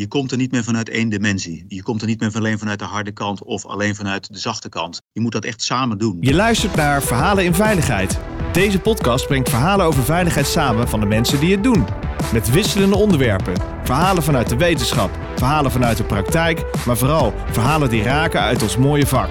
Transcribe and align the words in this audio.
Je 0.00 0.08
komt 0.08 0.30
er 0.30 0.36
niet 0.36 0.52
meer 0.52 0.64
vanuit 0.64 0.88
één 0.88 1.08
dimensie. 1.08 1.64
Je 1.68 1.82
komt 1.82 2.00
er 2.00 2.06
niet 2.06 2.20
meer 2.20 2.34
alleen 2.34 2.58
vanuit 2.58 2.78
de 2.78 2.84
harde 2.84 3.12
kant 3.12 3.44
of 3.44 3.66
alleen 3.66 3.94
vanuit 3.94 4.32
de 4.32 4.38
zachte 4.38 4.68
kant. 4.68 5.02
Je 5.12 5.20
moet 5.20 5.32
dat 5.32 5.44
echt 5.44 5.62
samen 5.62 5.98
doen. 5.98 6.16
Je 6.20 6.34
luistert 6.34 6.74
naar 6.74 7.02
Verhalen 7.02 7.44
in 7.44 7.54
Veiligheid. 7.54 8.18
Deze 8.52 8.78
podcast 8.78 9.26
brengt 9.26 9.48
verhalen 9.48 9.86
over 9.86 10.02
veiligheid 10.02 10.46
samen 10.46 10.88
van 10.88 11.00
de 11.00 11.06
mensen 11.06 11.40
die 11.40 11.52
het 11.52 11.62
doen. 11.62 11.86
Met 12.32 12.50
wisselende 12.50 12.96
onderwerpen. 12.96 13.54
Verhalen 13.82 14.22
vanuit 14.22 14.48
de 14.48 14.56
wetenschap, 14.56 15.18
verhalen 15.36 15.70
vanuit 15.70 15.96
de 15.96 16.04
praktijk, 16.04 16.64
maar 16.86 16.96
vooral 16.96 17.34
verhalen 17.50 17.90
die 17.90 18.02
raken 18.02 18.40
uit 18.40 18.62
ons 18.62 18.76
mooie 18.76 19.06
vak. 19.06 19.30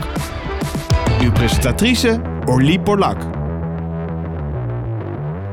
Uw 1.21 1.31
presentatrice 1.31 2.21
Orlie 2.45 2.79
Borlak. 2.79 3.21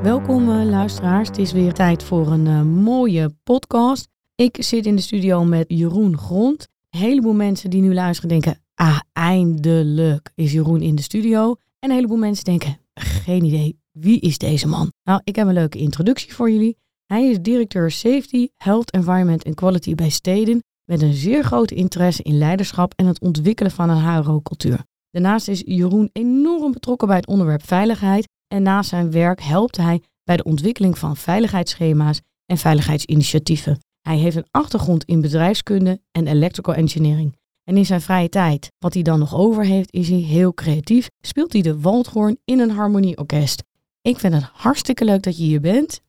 Welkom 0.02 0.48
uh, 0.48 0.64
luisteraars, 0.64 1.28
het 1.28 1.38
is 1.38 1.52
weer 1.52 1.72
tijd 1.72 2.02
voor 2.02 2.32
een 2.32 2.46
uh, 2.46 2.62
mooie 2.62 3.34
podcast. 3.44 4.14
Ik 4.36 4.56
zit 4.58 4.86
in 4.86 4.96
de 4.96 5.02
studio 5.02 5.44
met 5.44 5.64
Jeroen 5.68 6.18
Grond. 6.18 6.68
Een 6.90 6.98
heleboel 7.00 7.34
mensen 7.34 7.70
die 7.70 7.82
nu 7.82 7.94
luisteren 7.94 8.28
denken, 8.28 8.60
ah 8.74 9.00
eindelijk 9.12 10.32
is 10.34 10.52
Jeroen 10.52 10.82
in 10.82 10.94
de 10.94 11.02
studio. 11.02 11.50
En 11.78 11.90
een 11.90 11.96
heleboel 11.96 12.16
mensen 12.16 12.44
denken, 12.44 12.78
geen 12.94 13.44
idee, 13.44 13.78
wie 13.92 14.20
is 14.20 14.38
deze 14.38 14.68
man? 14.68 14.92
Nou, 15.02 15.20
ik 15.24 15.36
heb 15.36 15.46
een 15.46 15.52
leuke 15.52 15.78
introductie 15.78 16.34
voor 16.34 16.50
jullie. 16.50 16.76
Hij 17.06 17.30
is 17.30 17.40
directeur 17.40 17.90
Safety, 17.90 18.48
Health, 18.56 18.90
Environment 18.90 19.44
en 19.44 19.54
Quality 19.54 19.94
bij 19.94 20.10
Steden 20.10 20.62
met 20.84 21.02
een 21.02 21.14
zeer 21.14 21.44
grote 21.44 21.74
interesse 21.74 22.22
in 22.22 22.38
leiderschap 22.38 22.92
en 22.96 23.06
het 23.06 23.20
ontwikkelen 23.20 23.72
van 23.72 23.90
een 23.90 24.02
HRO-cultuur. 24.02 24.84
Daarnaast 25.10 25.48
is 25.48 25.62
Jeroen 25.66 26.10
enorm 26.12 26.72
betrokken 26.72 27.08
bij 27.08 27.16
het 27.16 27.26
onderwerp 27.26 27.66
veiligheid 27.66 28.28
en 28.48 28.62
naast 28.62 28.88
zijn 28.88 29.10
werk 29.10 29.42
helpt 29.42 29.76
hij 29.76 30.02
bij 30.24 30.36
de 30.36 30.44
ontwikkeling 30.44 30.98
van 30.98 31.16
veiligheidsschema's 31.16 32.20
en 32.46 32.58
veiligheidsinitiatieven. 32.58 33.84
Hij 34.06 34.16
heeft 34.16 34.36
een 34.36 34.48
achtergrond 34.50 35.04
in 35.04 35.20
bedrijfskunde 35.20 36.00
en 36.12 36.26
electrical 36.26 36.74
engineering. 36.74 37.38
En 37.64 37.76
in 37.76 37.86
zijn 37.86 38.00
vrije 38.00 38.28
tijd, 38.28 38.72
wat 38.78 38.94
hij 38.94 39.02
dan 39.02 39.18
nog 39.18 39.34
over 39.34 39.64
heeft, 39.64 39.92
is 39.92 40.08
hij 40.08 40.18
heel 40.18 40.54
creatief. 40.54 41.08
Speelt 41.20 41.52
hij 41.52 41.62
de 41.62 41.80
waldhoorn 41.80 42.38
in 42.44 42.58
een 42.60 42.70
harmonieorkest. 42.70 43.62
Ik 44.02 44.18
vind 44.18 44.34
het 44.34 44.42
hartstikke 44.42 45.04
leuk 45.04 45.22
dat 45.22 45.36
je 45.36 45.42
hier 45.42 45.60
bent. 45.60 46.00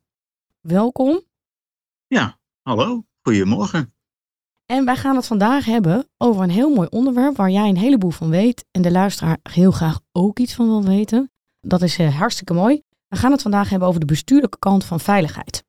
Welkom. 0.62 1.22
Ja, 2.08 2.39
hallo. 2.62 3.04
Goedemorgen. 3.22 3.94
En 4.66 4.86
wij 4.86 4.95
gaan 4.95 5.16
het 5.16 5.26
vandaag 5.26 5.66
hebben 5.66 6.09
over 6.17 6.44
een 6.44 6.50
heel 6.50 6.73
mooi 6.73 6.88
onderwerp 6.92 7.36
waar 7.36 7.52
jij 7.52 7.70
een 7.70 7.78
heleboel 7.78 8.11
van 8.11 8.30
weet 8.30 8.66
en 8.72 8.82
de 8.82 8.92
luisteraar 8.92 9.39
heel 9.44 9.72
graag 9.72 10.00
ook 10.11 10.39
iets 10.39 10.54
van 10.54 10.67
wil 10.67 10.84
weten. 10.84 11.32
Dat 11.61 11.82
is 11.82 12.00
uh, 12.00 12.17
hartstikke 12.17 12.54
mooi. 12.54 12.82
We 13.08 13.16
gaan 13.16 13.32
het 13.32 13.42
vandaag 13.42 13.70
hebben 13.70 13.88
over 13.88 14.00
de 14.00 14.06
bestuurlijke 14.06 14.59
kant 14.59 14.86
van 14.86 15.00
veiligheid. 15.00 15.66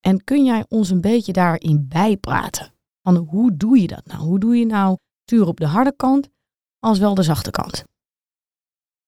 En 0.00 0.24
kun 0.24 0.44
jij 0.44 0.64
ons 0.68 0.90
een 0.90 1.00
beetje 1.00 1.32
daarin 1.32 1.86
bijpraten? 1.88 2.72
Van 3.02 3.16
hoe 3.16 3.56
doe 3.56 3.80
je 3.80 3.86
dat 3.86 4.06
nou? 4.06 4.20
Hoe 4.20 4.38
doe 4.38 4.56
je 4.56 4.66
nou 4.66 4.96
stuur 5.24 5.46
op 5.46 5.56
de 5.56 5.66
harde 5.66 5.96
kant 5.96 6.28
als 6.78 6.98
wel 6.98 7.14
de 7.14 7.22
zachte 7.22 7.50
kant? 7.50 7.84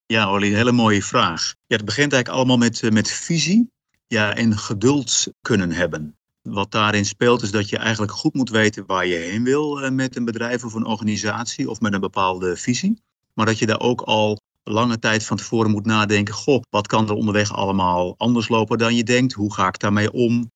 Ja, 0.07 0.33
Olly, 0.33 0.49
een 0.49 0.57
hele 0.57 0.73
mooie 0.73 1.03
vraag. 1.03 1.55
Ja, 1.67 1.77
het 1.77 1.85
begint 1.85 2.13
eigenlijk 2.13 2.41
allemaal 2.41 2.57
met, 2.57 2.83
eh, 2.83 2.91
met 2.91 3.11
visie 3.11 3.71
ja, 4.07 4.35
en 4.35 4.59
geduld 4.59 5.27
kunnen 5.41 5.71
hebben. 5.71 6.17
Wat 6.43 6.71
daarin 6.71 7.05
speelt 7.05 7.43
is 7.43 7.51
dat 7.51 7.69
je 7.69 7.77
eigenlijk 7.77 8.13
goed 8.13 8.35
moet 8.35 8.51
weten 8.51 8.87
waar 8.87 9.07
je 9.07 9.15
heen 9.15 9.45
wil 9.45 9.81
eh, 9.81 9.91
met 9.91 10.17
een 10.17 10.25
bedrijf 10.25 10.65
of 10.65 10.75
een 10.75 10.87
organisatie 10.87 11.71
of 11.71 11.81
met 11.81 11.93
een 11.93 12.01
bepaalde 12.01 12.57
visie. 12.57 13.03
Maar 13.35 13.47
dat 13.47 13.59
je 13.59 13.67
daar 13.67 13.81
ook 13.81 14.01
al 14.01 14.41
lange 14.65 14.99
tijd 14.99 15.25
van 15.25 15.37
tevoren 15.37 15.71
moet 15.71 15.87
nadenken. 15.87 16.35
Goh, 16.35 16.63
wat 16.71 16.87
kan 16.87 17.09
er 17.09 17.15
onderweg 17.15 17.53
allemaal 17.53 18.15
anders 18.17 18.49
lopen 18.49 18.79
dan 18.79 18.95
je 18.95 19.05
denkt? 19.05 19.33
Hoe 19.33 19.55
ga 19.55 19.69
ik 19.69 19.79
daarmee 19.79 20.13
om? 20.13 20.51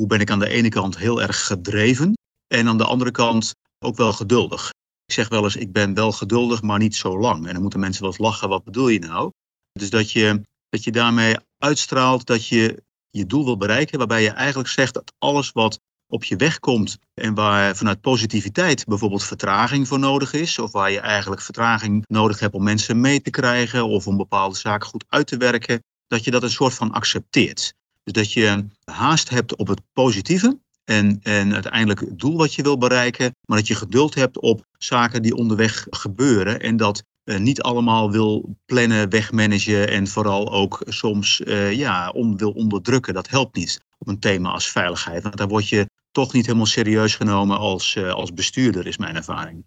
Hoe 0.00 0.08
ben 0.08 0.20
ik 0.20 0.30
aan 0.30 0.38
de 0.38 0.48
ene 0.48 0.68
kant 0.68 0.98
heel 0.98 1.22
erg 1.22 1.46
gedreven 1.46 2.12
en 2.46 2.68
aan 2.68 2.78
de 2.78 2.84
andere 2.84 3.10
kant 3.10 3.54
ook 3.78 3.96
wel 3.96 4.12
geduldig? 4.12 4.68
Ik 5.04 5.14
zeg 5.14 5.28
wel 5.28 5.44
eens, 5.44 5.56
ik 5.56 5.72
ben 5.72 5.94
wel 5.94 6.12
geduldig, 6.12 6.62
maar 6.62 6.78
niet 6.78 6.96
zo 6.96 7.18
lang. 7.18 7.46
En 7.46 7.52
dan 7.52 7.62
moeten 7.62 7.80
mensen 7.80 8.02
wel 8.02 8.10
eens 8.10 8.20
lachen, 8.20 8.48
wat 8.48 8.64
bedoel 8.64 8.88
je 8.88 8.98
nou? 8.98 9.30
Dus 9.72 9.90
dat 9.90 10.12
je, 10.12 10.42
dat 10.68 10.84
je 10.84 10.92
daarmee 10.92 11.36
uitstraalt 11.58 12.26
dat 12.26 12.46
je 12.46 12.82
je 13.10 13.26
doel 13.26 13.44
wil 13.44 13.56
bereiken, 13.56 13.98
waarbij 13.98 14.22
je 14.22 14.30
eigenlijk 14.30 14.68
zegt 14.68 14.94
dat 14.94 15.12
alles 15.18 15.52
wat 15.52 15.80
op 16.06 16.24
je 16.24 16.36
weg 16.36 16.58
komt 16.58 16.98
en 17.14 17.34
waar 17.34 17.76
vanuit 17.76 18.00
positiviteit 18.00 18.84
bijvoorbeeld 18.84 19.24
vertraging 19.24 19.88
voor 19.88 19.98
nodig 19.98 20.32
is, 20.32 20.58
of 20.58 20.72
waar 20.72 20.90
je 20.90 21.00
eigenlijk 21.00 21.42
vertraging 21.42 22.04
nodig 22.06 22.38
hebt 22.38 22.54
om 22.54 22.62
mensen 22.62 23.00
mee 23.00 23.20
te 23.20 23.30
krijgen 23.30 23.86
of 23.86 24.06
om 24.06 24.16
bepaalde 24.16 24.56
zaken 24.56 24.88
goed 24.88 25.04
uit 25.08 25.26
te 25.26 25.36
werken, 25.36 25.82
dat 26.06 26.24
je 26.24 26.30
dat 26.30 26.42
een 26.42 26.50
soort 26.50 26.74
van 26.74 26.92
accepteert. 26.92 27.78
Dus 28.02 28.12
dat 28.12 28.32
je 28.32 28.66
haast 28.84 29.28
hebt 29.28 29.56
op 29.56 29.66
het 29.66 29.80
positieve 29.92 30.58
en, 30.84 31.20
en 31.22 31.52
uiteindelijk 31.54 32.00
het 32.00 32.18
doel 32.18 32.36
wat 32.36 32.54
je 32.54 32.62
wil 32.62 32.78
bereiken, 32.78 33.34
maar 33.46 33.58
dat 33.58 33.66
je 33.66 33.74
geduld 33.74 34.14
hebt 34.14 34.40
op 34.40 34.66
zaken 34.78 35.22
die 35.22 35.34
onderweg 35.34 35.86
gebeuren 35.90 36.60
en 36.60 36.76
dat 36.76 37.04
uh, 37.24 37.38
niet 37.38 37.62
allemaal 37.62 38.10
wil 38.10 38.56
plannen, 38.66 39.08
wegmanagen 39.08 39.88
en 39.88 40.06
vooral 40.06 40.52
ook 40.52 40.82
soms 40.86 41.40
uh, 41.40 41.72
ja, 41.72 42.10
on, 42.10 42.36
wil 42.36 42.50
onderdrukken. 42.50 43.14
Dat 43.14 43.28
helpt 43.28 43.56
niet 43.56 43.80
op 43.98 44.08
een 44.08 44.18
thema 44.18 44.50
als 44.50 44.70
veiligheid, 44.70 45.22
want 45.22 45.36
daar 45.36 45.48
word 45.48 45.68
je 45.68 45.86
toch 46.10 46.32
niet 46.32 46.46
helemaal 46.46 46.66
serieus 46.66 47.16
genomen 47.16 47.58
als, 47.58 47.94
uh, 47.94 48.12
als 48.12 48.32
bestuurder, 48.32 48.86
is 48.86 48.96
mijn 48.96 49.16
ervaring. 49.16 49.64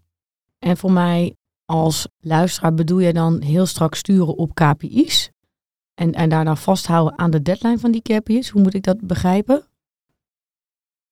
En 0.60 0.78
voor 0.78 0.92
mij 0.92 1.36
als 1.66 2.08
luisteraar 2.20 2.74
bedoel 2.74 3.00
je 3.00 3.14
dan 3.14 3.42
heel 3.42 3.66
strak 3.66 3.96
sturen 3.96 4.38
op 4.38 4.54
KPI's? 4.54 5.32
En, 5.94 6.14
en 6.14 6.30
daar 6.30 6.46
dan 6.46 6.58
vasthouden 6.58 7.18
aan 7.18 7.32
de 7.32 7.42
deadline 7.42 7.80
van 7.80 7.92
die 7.92 8.02
KPI's? 8.02 8.50
Hoe 8.50 8.62
moet 8.62 8.74
ik 8.74 8.84
dat 8.84 9.08
begrijpen? 9.08 9.68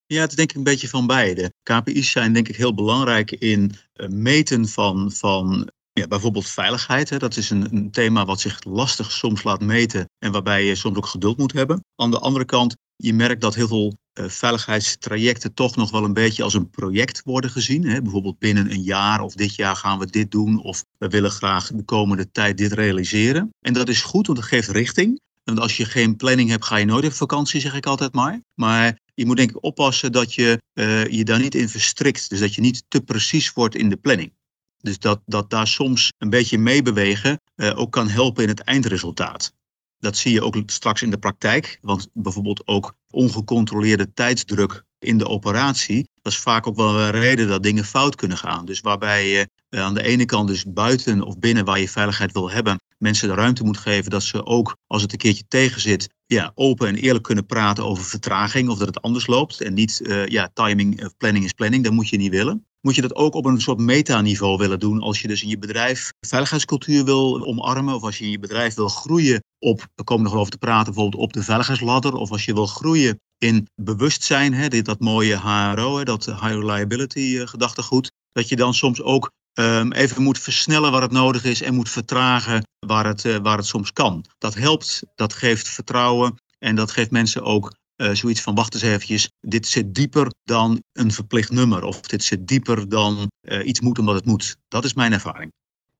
Ja, 0.05 0.21
het 0.21 0.29
is 0.29 0.35
denk 0.35 0.49
ik 0.49 0.55
een 0.55 0.63
beetje 0.63 0.87
van 0.87 1.07
beide. 1.07 1.53
KPI's 1.63 2.11
zijn 2.11 2.33
denk 2.33 2.47
ik 2.47 2.55
heel 2.55 2.73
belangrijk 2.73 3.31
in 3.31 3.71
uh, 3.95 4.07
meten 4.07 4.67
van, 4.67 5.11
van 5.11 5.71
ja, 5.93 6.07
bijvoorbeeld 6.07 6.47
veiligheid. 6.47 7.09
Hè. 7.09 7.17
Dat 7.17 7.37
is 7.37 7.49
een, 7.49 7.75
een, 7.75 7.91
thema 7.91 8.25
wat 8.25 8.39
zich 8.39 8.63
lastig 8.63 9.11
soms 9.11 9.43
laat 9.43 9.61
meten 9.61 10.09
en 10.19 10.31
waarbij 10.31 10.65
je 10.65 10.75
soms 10.75 10.97
ook 10.97 11.05
geduld 11.05 11.37
moet 11.37 11.53
hebben. 11.53 11.83
Aan 11.95 12.11
de 12.11 12.19
andere 12.19 12.45
kant, 12.45 12.75
je 12.95 13.13
merkt 13.13 13.41
dat 13.41 13.55
heel 13.55 13.67
veel 13.67 13.97
uh, 14.19 14.25
veiligheidstrajecten 14.29 15.53
toch 15.53 15.75
nog 15.75 15.91
wel 15.91 16.03
een 16.03 16.13
beetje 16.13 16.43
als 16.43 16.53
een 16.53 16.69
project 16.69 17.21
worden 17.23 17.49
gezien. 17.49 17.83
Hè. 17.83 18.01
Bijvoorbeeld 18.01 18.39
binnen 18.39 18.71
een 18.71 18.83
jaar 18.83 19.21
of 19.21 19.33
dit 19.33 19.55
jaar 19.55 19.75
gaan 19.75 19.99
we 19.99 20.05
dit 20.05 20.31
doen 20.31 20.61
of 20.63 20.83
we 21.01 21.07
willen 21.07 21.31
graag 21.31 21.71
de 21.71 21.83
komende 21.83 22.31
tijd 22.31 22.57
dit 22.57 22.71
realiseren. 22.71 23.49
En 23.59 23.73
dat 23.73 23.89
is 23.89 24.01
goed, 24.01 24.27
want 24.27 24.39
dat 24.39 24.47
geeft 24.47 24.69
richting. 24.69 25.19
Want 25.43 25.59
als 25.59 25.77
je 25.77 25.85
geen 25.85 26.15
planning 26.15 26.49
hebt, 26.49 26.65
ga 26.65 26.75
je 26.75 26.85
nooit 26.85 27.05
op 27.05 27.13
vakantie, 27.13 27.59
zeg 27.59 27.73
ik 27.73 27.85
altijd 27.85 28.13
maar. 28.13 28.41
Maar 28.53 28.99
je 29.13 29.25
moet 29.25 29.37
denk 29.37 29.49
ik 29.49 29.63
oppassen 29.63 30.11
dat 30.11 30.33
je 30.33 30.61
uh, 30.73 31.05
je 31.05 31.23
daar 31.23 31.39
niet 31.39 31.55
in 31.55 31.69
verstrikt. 31.69 32.29
Dus 32.29 32.39
dat 32.39 32.55
je 32.55 32.61
niet 32.61 32.83
te 32.87 33.01
precies 33.01 33.53
wordt 33.53 33.75
in 33.75 33.89
de 33.89 33.95
planning. 33.95 34.33
Dus 34.77 34.99
dat, 34.99 35.21
dat 35.25 35.49
daar 35.49 35.67
soms 35.67 36.11
een 36.17 36.29
beetje 36.29 36.57
meebewegen 36.57 37.41
uh, 37.55 37.79
ook 37.79 37.91
kan 37.91 38.07
helpen 38.07 38.43
in 38.43 38.49
het 38.49 38.61
eindresultaat. 38.61 39.53
Dat 39.99 40.17
zie 40.17 40.33
je 40.33 40.43
ook 40.43 40.55
straks 40.65 41.01
in 41.01 41.09
de 41.09 41.19
praktijk. 41.19 41.77
Want 41.81 42.09
bijvoorbeeld 42.13 42.67
ook 42.67 42.93
ongecontroleerde 43.09 44.13
tijdsdruk 44.13 44.83
in 44.99 45.17
de 45.17 45.27
operatie. 45.27 46.09
Dat 46.21 46.31
is 46.31 46.39
vaak 46.39 46.67
ook 46.67 46.75
wel 46.75 46.99
een 46.99 47.11
reden 47.11 47.47
dat 47.47 47.63
dingen 47.63 47.85
fout 47.85 48.15
kunnen 48.15 48.37
gaan. 48.37 48.65
Dus 48.65 48.79
waarbij 48.79 49.29
je 49.29 49.47
uh, 49.71 49.81
aan 49.81 49.93
de 49.93 50.03
ene 50.03 50.25
kant 50.25 50.47
dus 50.47 50.65
buiten 50.67 51.21
of 51.21 51.39
binnen 51.39 51.65
waar 51.65 51.79
je 51.79 51.89
veiligheid 51.89 52.31
wil 52.31 52.51
hebben, 52.51 52.79
mensen 52.97 53.27
de 53.27 53.33
ruimte 53.33 53.63
moet 53.63 53.77
geven 53.77 54.11
dat 54.11 54.23
ze 54.23 54.45
ook 54.45 54.75
als 54.87 55.01
het 55.01 55.11
een 55.11 55.17
keertje 55.17 55.43
tegen 55.47 55.81
zit, 55.81 56.09
ja, 56.25 56.51
open 56.55 56.87
en 56.87 56.95
eerlijk 56.95 57.23
kunnen 57.23 57.45
praten 57.45 57.85
over 57.85 58.03
vertraging 58.03 58.69
of 58.69 58.77
dat 58.77 58.87
het 58.87 59.01
anders 59.01 59.27
loopt. 59.27 59.61
En 59.61 59.73
niet, 59.73 59.99
uh, 60.03 60.27
ja, 60.27 60.49
timing 60.53 61.05
of 61.05 61.17
planning 61.17 61.45
is 61.45 61.53
planning, 61.53 61.83
dat 61.83 61.93
moet 61.93 62.09
je 62.09 62.17
niet 62.17 62.31
willen. 62.31 62.65
Moet 62.81 62.95
je 62.95 63.01
dat 63.01 63.15
ook 63.15 63.33
op 63.33 63.45
een 63.45 63.61
soort 63.61 63.79
metaniveau 63.79 64.57
willen 64.57 64.79
doen 64.79 65.01
als 65.01 65.21
je 65.21 65.27
dus 65.27 65.43
in 65.43 65.49
je 65.49 65.57
bedrijf 65.57 66.11
veiligheidscultuur 66.27 67.05
wil 67.05 67.45
omarmen 67.45 67.95
of 67.95 68.03
als 68.03 68.17
je 68.17 68.25
in 68.25 68.31
je 68.31 68.39
bedrijf 68.39 68.75
wil 68.75 68.87
groeien 68.87 69.43
op, 69.59 69.87
we 69.95 70.03
komen 70.03 70.23
nog 70.23 70.33
over 70.33 70.51
te 70.51 70.57
praten, 70.57 70.93
bijvoorbeeld 70.93 71.23
op 71.23 71.33
de 71.33 71.43
veiligheidsladder 71.43 72.13
of 72.13 72.31
als 72.31 72.45
je 72.45 72.53
wil 72.53 72.65
groeien 72.65 73.19
in 73.37 73.67
bewustzijn, 73.75 74.53
hè, 74.53 74.67
dit, 74.67 74.85
dat 74.85 74.99
mooie 74.99 75.35
HRO, 75.35 75.97
hè, 75.97 76.03
dat 76.03 76.25
high 76.25 76.45
reliability 76.45 77.45
gedachtegoed, 77.45 78.11
dat 78.31 78.49
je 78.49 78.55
dan 78.55 78.73
soms 78.73 79.01
ook 79.01 79.31
um, 79.53 79.91
even 79.91 80.21
moet 80.21 80.39
versnellen 80.39 80.91
waar 80.91 81.01
het 81.01 81.11
nodig 81.11 81.43
is 81.43 81.61
en 81.61 81.73
moet 81.73 81.89
vertragen 81.89 82.63
waar 82.79 83.05
het, 83.05 83.23
uh, 83.23 83.37
waar 83.37 83.57
het 83.57 83.65
soms 83.65 83.93
kan. 83.93 84.25
Dat 84.37 84.53
helpt, 84.53 85.03
dat 85.15 85.33
geeft 85.33 85.67
vertrouwen 85.67 86.35
en 86.59 86.75
dat 86.75 86.91
geeft 86.91 87.11
mensen 87.11 87.43
ook 87.43 87.73
uh, 88.01 88.11
zoiets 88.11 88.41
van 88.41 88.55
wacht 88.55 88.73
eens 88.73 88.83
eventjes, 88.83 89.29
dit 89.39 89.67
zit 89.67 89.95
dieper 89.95 90.33
dan 90.43 90.83
een 90.91 91.11
verplicht 91.11 91.51
nummer 91.51 91.83
of 91.83 92.01
dit 92.01 92.23
zit 92.23 92.47
dieper 92.47 92.89
dan 92.89 93.31
uh, 93.41 93.67
iets 93.67 93.79
moet 93.79 93.99
omdat 93.99 94.15
het 94.15 94.25
moet. 94.25 94.57
Dat 94.67 94.85
is 94.85 94.93
mijn 94.93 95.13
ervaring. 95.13 95.51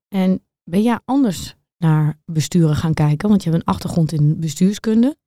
En 0.08 0.46
ben 0.64 0.82
jij 0.82 1.00
anders 1.06 1.56
naar 1.78 2.20
besturen 2.26 2.76
gaan 2.76 2.94
kijken? 2.94 3.30
Want 3.30 3.44
je 3.44 3.50
hebt 3.50 3.62
een 3.62 3.74
achtergrond 3.74 4.12
in 4.12 4.40
bestuurskunde. 4.40 5.18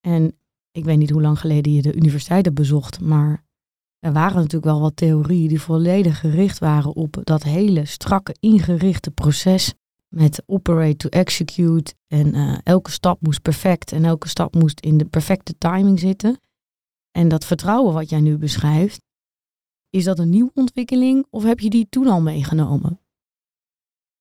En 0.00 0.38
ik 0.70 0.84
weet 0.84 0.98
niet 0.98 1.10
hoe 1.10 1.22
lang 1.22 1.38
geleden 1.38 1.72
je 1.72 1.82
de 1.82 1.94
universiteit 1.94 2.44
hebt 2.44 2.56
bezocht, 2.56 3.00
maar 3.00 3.44
er 4.04 4.12
waren 4.12 4.36
natuurlijk 4.36 4.64
wel 4.64 4.80
wat 4.80 4.96
theorieën 4.96 5.48
die 5.48 5.60
volledig 5.60 6.20
gericht 6.20 6.58
waren 6.58 6.94
op 6.94 7.20
dat 7.22 7.42
hele 7.42 7.84
strakke, 7.84 8.34
ingerichte 8.40 9.10
proces 9.10 9.74
met 10.08 10.42
operate 10.46 10.96
to 10.96 11.08
execute. 11.08 11.94
En 12.06 12.34
uh, 12.34 12.58
elke 12.62 12.90
stap 12.90 13.20
moest 13.20 13.42
perfect 13.42 13.92
en 13.92 14.04
elke 14.04 14.28
stap 14.28 14.54
moest 14.54 14.80
in 14.80 14.98
de 14.98 15.04
perfecte 15.04 15.54
timing 15.58 16.00
zitten. 16.00 16.40
En 17.10 17.28
dat 17.28 17.44
vertrouwen 17.44 17.94
wat 17.94 18.10
jij 18.10 18.20
nu 18.20 18.36
beschrijft, 18.36 19.02
Is 19.90 20.04
dat 20.04 20.18
een 20.18 20.30
nieuwe 20.30 20.50
ontwikkeling 20.54 21.26
of 21.30 21.42
heb 21.44 21.60
je 21.60 21.70
die 21.70 21.86
toen 21.88 22.06
al 22.06 22.20
meegenomen? 22.20 23.00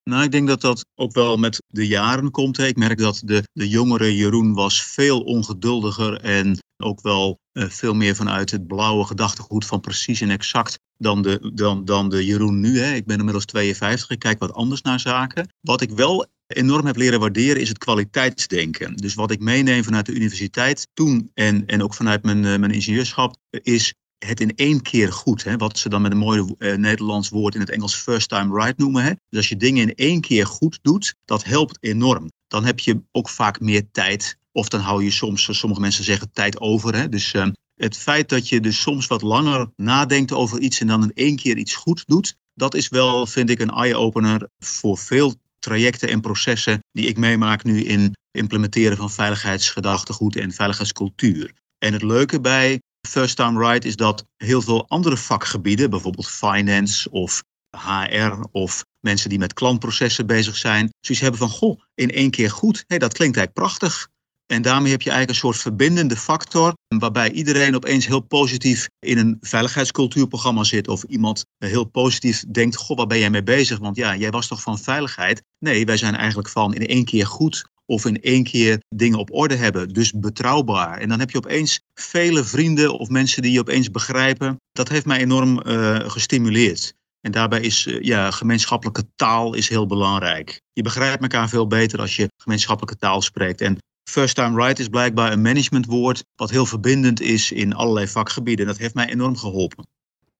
Nou, 0.03 0.23
ik 0.23 0.31
denk 0.31 0.47
dat 0.47 0.61
dat 0.61 0.85
ook 0.95 1.13
wel 1.13 1.37
met 1.37 1.63
de 1.67 1.87
jaren 1.87 2.31
komt. 2.31 2.57
Ik 2.57 2.77
merk 2.77 2.97
dat 2.97 3.21
de, 3.25 3.43
de 3.51 3.69
jongere 3.69 4.15
Jeroen 4.15 4.53
was 4.53 4.83
veel 4.83 5.21
ongeduldiger 5.21 6.21
en 6.21 6.57
ook 6.83 7.01
wel 7.01 7.41
veel 7.53 7.93
meer 7.93 8.15
vanuit 8.15 8.51
het 8.51 8.67
blauwe 8.67 9.05
gedachtegoed 9.05 9.65
van 9.65 9.79
precies 9.79 10.21
en 10.21 10.29
exact 10.29 10.79
dan 10.97 11.21
de, 11.21 11.51
dan, 11.53 11.85
dan 11.85 12.09
de 12.09 12.25
Jeroen 12.25 12.59
nu. 12.59 12.79
Hè. 12.79 12.93
Ik 12.93 13.05
ben 13.05 13.17
inmiddels 13.17 13.45
52, 13.45 14.09
ik 14.09 14.19
kijk 14.19 14.39
wat 14.39 14.53
anders 14.53 14.81
naar 14.81 14.99
zaken. 14.99 15.53
Wat 15.61 15.81
ik 15.81 15.91
wel 15.91 16.27
enorm 16.47 16.85
heb 16.85 16.95
leren 16.95 17.19
waarderen 17.19 17.61
is 17.61 17.69
het 17.69 17.77
kwaliteitsdenken. 17.77 18.95
Dus 18.95 19.13
wat 19.13 19.31
ik 19.31 19.39
meeneem 19.39 19.83
vanuit 19.83 20.05
de 20.05 20.13
universiteit 20.13 20.87
toen 20.93 21.31
en, 21.33 21.65
en 21.65 21.83
ook 21.83 21.93
vanuit 21.93 22.23
mijn, 22.23 22.43
uh, 22.43 22.57
mijn 22.57 22.71
ingenieurschap 22.71 23.35
is 23.49 23.93
het 24.25 24.39
in 24.39 24.55
één 24.55 24.81
keer 24.81 25.11
goed. 25.11 25.43
Hè? 25.43 25.57
Wat 25.57 25.77
ze 25.77 25.89
dan 25.89 26.01
met 26.01 26.11
een 26.11 26.17
mooi 26.17 26.55
uh, 26.57 26.75
Nederlands 26.75 27.29
woord 27.29 27.55
in 27.55 27.59
het 27.59 27.69
Engels 27.69 27.95
first 27.95 28.29
time 28.29 28.63
right 28.63 28.77
noemen. 28.77 29.03
Hè? 29.03 29.09
Dus 29.09 29.37
als 29.37 29.49
je 29.49 29.57
dingen 29.57 29.81
in 29.81 29.95
één 29.95 30.21
keer 30.21 30.45
goed 30.45 30.79
doet, 30.81 31.15
dat 31.25 31.43
helpt 31.43 31.77
enorm. 31.79 32.31
Dan 32.47 32.65
heb 32.65 32.79
je 32.79 33.01
ook 33.11 33.29
vaak 33.29 33.59
meer 33.59 33.83
tijd. 33.91 34.37
Of 34.55 34.67
dan 34.67 34.79
hou 34.79 35.03
je 35.03 35.11
soms, 35.11 35.57
sommige 35.57 35.81
mensen 35.81 36.03
zeggen, 36.03 36.31
tijd 36.31 36.59
over. 36.59 36.95
Hè? 36.95 37.09
Dus 37.09 37.33
uh, 37.33 37.47
het 37.75 37.97
feit 37.97 38.29
dat 38.29 38.49
je 38.49 38.59
dus 38.59 38.81
soms 38.81 39.07
wat 39.07 39.21
langer 39.21 39.71
nadenkt 39.75 40.31
over 40.31 40.59
iets 40.59 40.79
en 40.79 40.87
dan 40.87 41.03
in 41.03 41.11
één 41.13 41.35
keer 41.35 41.57
iets 41.57 41.75
goed 41.75 42.03
doet, 42.05 42.35
dat 42.53 42.73
is 42.73 42.89
wel, 42.89 43.27
vind 43.27 43.49
ik, 43.49 43.59
een 43.59 43.69
eye-opener 43.69 44.49
voor 44.59 44.97
veel 44.97 45.35
trajecten 45.59 46.09
en 46.09 46.21
processen 46.21 46.79
die 46.91 47.07
ik 47.07 47.17
meemaak 47.17 47.63
nu 47.63 47.83
in 47.83 48.15
implementeren 48.31 48.97
van 48.97 49.11
veiligheidsgedachtegoed 49.11 50.35
en 50.35 50.51
veiligheidscultuur. 50.51 51.53
En 51.77 51.93
het 51.93 52.01
leuke 52.01 52.41
bij 52.41 52.79
First 53.07 53.35
Time 53.35 53.59
Right 53.59 53.85
is 53.85 53.95
dat 53.95 54.25
heel 54.37 54.61
veel 54.61 54.87
andere 54.89 55.17
vakgebieden, 55.17 55.89
bijvoorbeeld 55.89 56.29
finance 56.29 57.09
of 57.09 57.43
HR 57.77 58.47
of 58.51 58.83
mensen 58.99 59.29
die 59.29 59.39
met 59.39 59.53
klantprocessen 59.53 60.25
bezig 60.25 60.57
zijn, 60.57 60.89
zoiets 60.99 61.23
hebben 61.23 61.39
van, 61.39 61.49
goh, 61.49 61.81
in 61.95 62.11
één 62.11 62.31
keer 62.31 62.51
goed, 62.51 62.83
dat 62.87 63.13
klinkt 63.13 63.37
eigenlijk 63.37 63.53
prachtig. 63.53 64.07
En 64.45 64.61
daarmee 64.61 64.91
heb 64.91 65.01
je 65.01 65.09
eigenlijk 65.09 65.29
een 65.29 65.47
soort 65.47 65.61
verbindende 65.61 66.15
factor, 66.15 66.73
waarbij 66.87 67.31
iedereen 67.31 67.75
opeens 67.75 68.07
heel 68.07 68.19
positief 68.19 68.87
in 68.99 69.17
een 69.17 69.37
veiligheidscultuurprogramma 69.41 70.63
zit. 70.63 70.87
Of 70.87 71.03
iemand 71.03 71.45
heel 71.57 71.83
positief 71.83 72.43
denkt, 72.51 72.75
goh, 72.75 72.97
waar 72.97 73.07
ben 73.07 73.19
jij 73.19 73.29
mee 73.29 73.43
bezig? 73.43 73.77
Want 73.79 73.95
ja, 73.95 74.15
jij 74.15 74.31
was 74.31 74.47
toch 74.47 74.61
van 74.61 74.79
veiligheid? 74.79 75.43
Nee, 75.59 75.85
wij 75.85 75.97
zijn 75.97 76.15
eigenlijk 76.15 76.49
van 76.49 76.73
in 76.73 76.87
één 76.87 77.05
keer 77.05 77.25
goed 77.25 77.71
of 77.85 78.05
in 78.05 78.21
één 78.21 78.43
keer 78.43 78.79
dingen 78.95 79.19
op 79.19 79.33
orde 79.33 79.55
hebben. 79.55 79.89
Dus 79.89 80.11
betrouwbaar. 80.11 80.97
En 80.97 81.09
dan 81.09 81.19
heb 81.19 81.31
je 81.31 81.37
opeens 81.37 81.81
vele 81.93 82.43
vrienden 82.43 82.99
of 82.99 83.09
mensen 83.09 83.41
die 83.41 83.51
je 83.51 83.59
opeens 83.59 83.91
begrijpen. 83.91 84.55
Dat 84.71 84.89
heeft 84.89 85.05
mij 85.05 85.19
enorm 85.19 85.61
uh, 85.67 86.09
gestimuleerd. 86.09 86.93
En 87.21 87.31
daarbij 87.31 87.61
is 87.61 87.85
uh, 87.85 88.01
ja, 88.01 88.31
gemeenschappelijke 88.31 89.03
taal 89.15 89.53
is 89.53 89.69
heel 89.69 89.85
belangrijk. 89.85 90.61
Je 90.73 90.81
begrijpt 90.81 91.21
elkaar 91.21 91.49
veel 91.49 91.67
beter 91.67 91.99
als 91.99 92.15
je 92.15 92.27
gemeenschappelijke 92.37 92.99
taal 92.99 93.21
spreekt. 93.21 93.61
En 93.61 93.77
First 94.03 94.35
Time 94.35 94.63
Right 94.63 94.79
is 94.79 94.87
blijkbaar 94.87 95.31
een 95.31 95.41
managementwoord 95.41 96.25
wat 96.35 96.49
heel 96.49 96.65
verbindend 96.65 97.21
is 97.21 97.51
in 97.51 97.73
allerlei 97.73 98.07
vakgebieden. 98.07 98.65
Dat 98.65 98.77
heeft 98.77 98.93
mij 98.93 99.09
enorm 99.09 99.37
geholpen. 99.37 99.87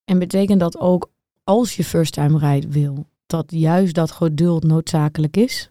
En 0.04 0.18
betekent 0.18 0.60
dat 0.60 0.78
ook 0.78 1.10
als 1.44 1.76
je 1.76 1.84
First 1.84 2.12
Time 2.12 2.38
Right 2.38 2.72
wil, 2.72 3.06
dat 3.26 3.44
juist 3.48 3.94
dat 3.94 4.10
geduld 4.10 4.64
noodzakelijk 4.64 5.36
is? 5.36 5.70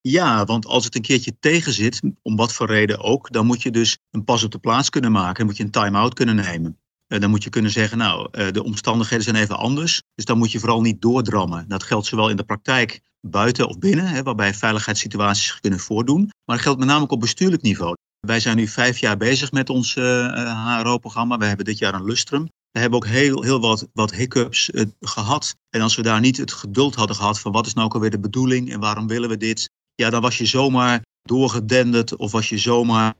Ja, 0.00 0.44
want 0.44 0.66
als 0.66 0.84
het 0.84 0.94
een 0.94 1.02
keertje 1.02 1.36
tegen 1.40 1.72
zit, 1.72 2.00
om 2.22 2.36
wat 2.36 2.52
voor 2.52 2.66
reden 2.66 3.00
ook, 3.00 3.32
dan 3.32 3.46
moet 3.46 3.62
je 3.62 3.70
dus 3.70 3.98
een 4.10 4.24
pas 4.24 4.44
op 4.44 4.50
de 4.50 4.58
plaats 4.58 4.90
kunnen 4.90 5.12
maken. 5.12 5.34
Dan 5.34 5.46
moet 5.46 5.56
je 5.56 5.64
een 5.64 5.70
time-out 5.70 6.14
kunnen 6.14 6.36
nemen. 6.36 6.78
Uh, 7.08 7.20
dan 7.20 7.30
moet 7.30 7.44
je 7.44 7.50
kunnen 7.50 7.70
zeggen, 7.70 7.98
nou, 7.98 8.28
uh, 8.32 8.50
de 8.50 8.64
omstandigheden 8.64 9.24
zijn 9.24 9.36
even 9.36 9.56
anders. 9.56 10.02
Dus 10.14 10.24
dan 10.24 10.38
moet 10.38 10.52
je 10.52 10.58
vooral 10.58 10.80
niet 10.80 11.02
doordrammen. 11.02 11.68
Dat 11.68 11.82
geldt 11.82 12.06
zowel 12.06 12.30
in 12.30 12.36
de 12.36 12.44
praktijk 12.44 13.00
buiten 13.20 13.68
of 13.68 13.78
binnen, 13.78 14.06
hè, 14.06 14.22
waarbij 14.22 14.54
veiligheidssituaties 14.54 15.60
kunnen 15.60 15.78
voordoen. 15.78 16.20
Maar 16.20 16.56
dat 16.56 16.64
geldt 16.64 16.78
met 16.78 16.88
name 16.88 17.02
ook 17.02 17.12
op 17.12 17.20
bestuurlijk 17.20 17.62
niveau. 17.62 17.96
Wij 18.26 18.40
zijn 18.40 18.56
nu 18.56 18.68
vijf 18.68 18.98
jaar 18.98 19.16
bezig 19.16 19.52
met 19.52 19.70
ons 19.70 19.94
HRO-programma. 19.94 21.38
We 21.38 21.44
hebben 21.44 21.64
dit 21.64 21.78
jaar 21.78 21.94
een 21.94 22.04
lustrum. 22.04 22.48
We 22.70 22.80
hebben 22.80 22.98
ook 22.98 23.06
heel, 23.06 23.42
heel 23.42 23.60
wat, 23.60 23.88
wat 23.92 24.14
hiccups 24.14 24.70
gehad. 25.00 25.54
En 25.70 25.80
als 25.80 25.96
we 25.96 26.02
daar 26.02 26.20
niet 26.20 26.36
het 26.36 26.52
geduld 26.52 26.94
hadden 26.94 27.16
gehad 27.16 27.40
van 27.40 27.52
wat 27.52 27.66
is 27.66 27.74
nou 27.74 27.86
ook 27.86 27.94
alweer 27.94 28.10
de 28.10 28.20
bedoeling 28.20 28.72
en 28.72 28.80
waarom 28.80 29.06
willen 29.06 29.28
we 29.28 29.36
dit, 29.36 29.70
ja, 29.94 30.10
dan 30.10 30.20
was 30.20 30.38
je 30.38 30.46
zomaar 30.46 31.02
doorgedenderd 31.22 32.16
of 32.16 32.32
was 32.32 32.48
je 32.48 32.58
zomaar 32.58 33.14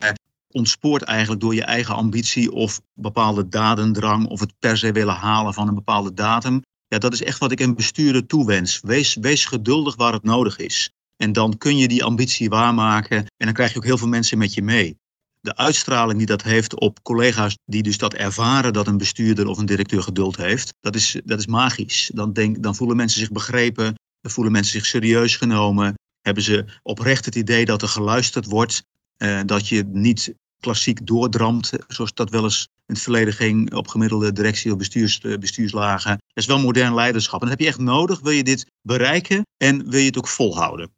ontspoord 0.49 1.03
eigenlijk 1.03 1.41
door 1.41 1.55
je 1.55 1.65
eigen 1.65 1.95
ambitie 1.95 2.53
of 2.53 2.81
bepaalde 2.95 3.49
dadendrang 3.49 4.27
of 4.27 4.41
het 4.41 4.53
per 4.59 4.79
se 4.79 4.93
willen 4.93 5.15
halen 5.15 5.55
van 5.55 5.69
een 5.69 5.75
bepaalde 5.75 6.15
datum. 6.15 6.63
Ja, 6.89 6.99
dat 6.99 7.13
is 7.13 7.23
echt 7.23 7.39
wat 7.39 7.53
ik 7.53 7.61
een 7.61 7.75
bestuurder 7.75 8.27
toewens. 8.27 8.81
Wees, 8.83 9.15
wees 9.15 9.45
geduldig 9.45 9.97
waar 9.97 10.13
het 10.13 10.23
nodig 10.23 10.59
is. 10.59 10.91
En 11.17 11.33
dan 11.33 11.59
kun 11.59 11.77
je 11.77 11.89
die 11.89 12.05
ambitie 12.05 12.49
waarmaken 12.49 13.17
en 13.17 13.47
dan 13.47 13.53
krijg 13.53 13.73
je 13.73 13.77
ook 13.77 13.85
heel 13.85 13.99
veel 13.99 14.09
mensen 14.09 14.39
met 14.39 14.55
je 14.55 14.63
mee. 14.63 14.97
De 15.41 15.57
uitstraling 15.57 16.19
die 16.19 16.27
dat 16.27 16.43
heeft 16.43 16.81
op 16.81 17.03
collega's 17.03 17.57
die 17.65 17.83
dus 17.83 17.99
dat 17.99 18.15
ervaren 18.15 18.73
dat 18.73 18.87
een 18.87 18.99
bestuurder 18.99 19.47
of 19.47 19.59
een 19.59 19.67
directeur 19.67 20.03
geduld 20.03 20.37
heeft, 20.37 20.75
dat 20.81 20.95
is, 20.95 21.21
dat 21.25 21.39
is 21.39 21.47
magisch. 21.47 22.11
Dan, 22.15 22.33
denk, 22.33 22.63
dan 22.63 22.75
voelen 22.75 22.97
mensen 22.97 23.21
zich 23.21 23.31
begrepen, 23.31 23.95
dan 24.21 24.31
voelen 24.31 24.53
mensen 24.53 24.73
zich 24.73 24.87
serieus 24.87 25.37
genomen 25.37 25.95
hebben 26.29 26.43
ze 26.43 26.65
oprecht 26.83 27.25
het 27.25 27.35
idee 27.35 27.65
dat 27.65 27.83
er 27.83 27.89
geluisterd 27.89 28.47
wordt. 28.47 28.85
Uh, 29.19 29.41
dat 29.47 29.69
je 29.69 29.85
niet 29.93 30.35
klassiek 30.61 31.07
doordramt, 31.07 31.73
zoals 31.89 32.15
dat 32.15 32.31
wel 32.31 32.45
eens 32.45 32.69
in 32.87 32.95
het 32.95 33.03
verleden 33.03 33.33
ging 33.33 33.75
op 33.75 33.89
gemiddelde 33.89 34.33
directie- 34.33 34.73
of 34.73 34.79
bestuurs, 34.79 35.21
eh, 35.21 35.39
bestuurslagen. 35.39 36.11
Dat 36.11 36.21
is 36.35 36.47
wel 36.47 36.59
modern 36.59 36.95
leiderschap. 36.95 37.41
En 37.41 37.49
dat 37.49 37.59
heb 37.59 37.67
je 37.67 37.73
echt 37.73 37.81
nodig, 37.81 38.21
wil 38.21 38.33
je 38.33 38.45
dit 38.45 38.67
bereiken 38.83 39.47
en 39.57 39.91
wil 39.91 40.01
je 40.01 40.07
het 40.07 40.19
ook 40.19 40.29
volhouden. 40.29 40.91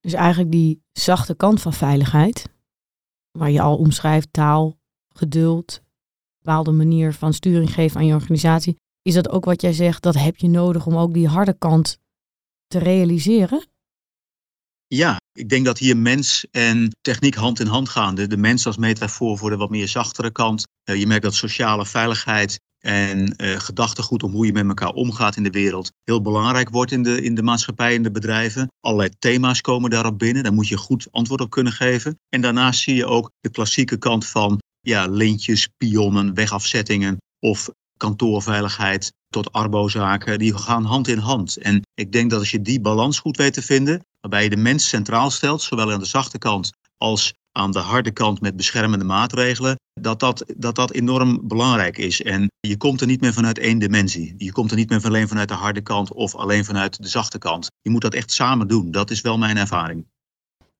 Dus 0.00 0.12
eigenlijk 0.12 0.50
die 0.50 0.82
zachte 0.92 1.34
kant 1.34 1.60
van 1.60 1.72
veiligheid, 1.72 2.48
waar 3.30 3.50
je 3.50 3.60
al 3.60 3.76
omschrijft 3.76 4.32
taal, 4.32 4.78
geduld, 5.08 5.82
bepaalde 6.38 6.70
manier 6.70 7.14
van 7.14 7.34
sturing 7.34 7.74
geven 7.74 8.00
aan 8.00 8.06
je 8.06 8.14
organisatie. 8.14 8.76
Is 9.02 9.14
dat 9.14 9.28
ook 9.28 9.44
wat 9.44 9.60
jij 9.60 9.72
zegt, 9.72 10.02
dat 10.02 10.14
heb 10.14 10.36
je 10.36 10.48
nodig 10.48 10.86
om 10.86 10.96
ook 10.96 11.14
die 11.14 11.28
harde 11.28 11.58
kant 11.58 11.98
te 12.66 12.78
realiseren? 12.78 13.64
Ja, 14.94 15.16
ik 15.32 15.48
denk 15.48 15.64
dat 15.64 15.78
hier 15.78 15.96
mens 15.96 16.46
en 16.50 16.96
techniek 17.00 17.34
hand 17.34 17.60
in 17.60 17.66
hand 17.66 17.88
gaan. 17.88 18.14
De, 18.14 18.26
de 18.26 18.36
mens 18.36 18.66
als 18.66 18.76
metafoor 18.76 19.38
voor 19.38 19.50
de 19.50 19.56
wat 19.56 19.70
meer 19.70 19.88
zachtere 19.88 20.30
kant. 20.30 20.66
Uh, 20.84 20.96
je 20.96 21.06
merkt 21.06 21.22
dat 21.22 21.34
sociale 21.34 21.86
veiligheid 21.86 22.60
en 22.78 23.34
uh, 23.36 23.58
gedachtegoed 23.58 24.22
om 24.22 24.32
hoe 24.32 24.46
je 24.46 24.52
met 24.52 24.68
elkaar 24.68 24.92
omgaat 24.92 25.36
in 25.36 25.42
de 25.42 25.50
wereld 25.50 25.92
heel 26.04 26.22
belangrijk 26.22 26.70
wordt 26.70 26.92
in 26.92 27.02
de, 27.02 27.22
in 27.22 27.34
de 27.34 27.42
maatschappij 27.42 27.94
en 27.94 28.02
de 28.02 28.10
bedrijven. 28.10 28.68
Allerlei 28.80 29.10
thema's 29.18 29.60
komen 29.60 29.90
daarop 29.90 30.18
binnen. 30.18 30.42
Daar 30.42 30.52
moet 30.52 30.68
je 30.68 30.76
goed 30.76 31.08
antwoord 31.10 31.40
op 31.40 31.50
kunnen 31.50 31.72
geven. 31.72 32.18
En 32.28 32.40
daarnaast 32.40 32.80
zie 32.80 32.94
je 32.94 33.06
ook 33.06 33.30
de 33.40 33.50
klassieke 33.50 33.98
kant 33.98 34.26
van 34.26 34.58
ja, 34.80 35.06
lintjes, 35.06 35.68
pionnen, 35.76 36.34
wegafzettingen 36.34 37.16
of 37.38 37.70
kantoorveiligheid 37.96 39.12
tot 39.28 39.52
arbozaken, 39.52 40.38
die 40.38 40.56
gaan 40.56 40.84
hand 40.84 41.08
in 41.08 41.18
hand. 41.18 41.56
En 41.56 41.82
ik 41.94 42.12
denk 42.12 42.30
dat 42.30 42.38
als 42.38 42.50
je 42.50 42.62
die 42.62 42.80
balans 42.80 43.18
goed 43.18 43.36
weet 43.36 43.52
te 43.52 43.62
vinden, 43.62 44.00
waarbij 44.20 44.42
je 44.42 44.50
de 44.50 44.56
mens 44.56 44.88
centraal 44.88 45.30
stelt, 45.30 45.62
zowel 45.62 45.92
aan 45.92 45.98
de 45.98 46.04
zachte 46.04 46.38
kant 46.38 46.70
als 46.96 47.34
aan 47.52 47.70
de 47.70 47.78
harde 47.78 48.10
kant 48.10 48.40
met 48.40 48.56
beschermende 48.56 49.04
maatregelen, 49.04 49.76
dat 50.00 50.20
dat, 50.20 50.44
dat 50.56 50.74
dat 50.74 50.92
enorm 50.92 51.48
belangrijk 51.48 51.98
is. 51.98 52.22
En 52.22 52.50
je 52.60 52.76
komt 52.76 53.00
er 53.00 53.06
niet 53.06 53.20
meer 53.20 53.32
vanuit 53.32 53.58
één 53.58 53.78
dimensie. 53.78 54.34
Je 54.38 54.52
komt 54.52 54.70
er 54.70 54.76
niet 54.76 54.90
meer 54.90 55.04
alleen 55.04 55.28
vanuit 55.28 55.48
de 55.48 55.54
harde 55.54 55.80
kant 55.80 56.12
of 56.12 56.34
alleen 56.34 56.64
vanuit 56.64 57.02
de 57.02 57.08
zachte 57.08 57.38
kant. 57.38 57.70
Je 57.80 57.90
moet 57.90 58.02
dat 58.02 58.14
echt 58.14 58.32
samen 58.32 58.68
doen. 58.68 58.90
Dat 58.90 59.10
is 59.10 59.20
wel 59.20 59.38
mijn 59.38 59.56
ervaring. 59.56 60.06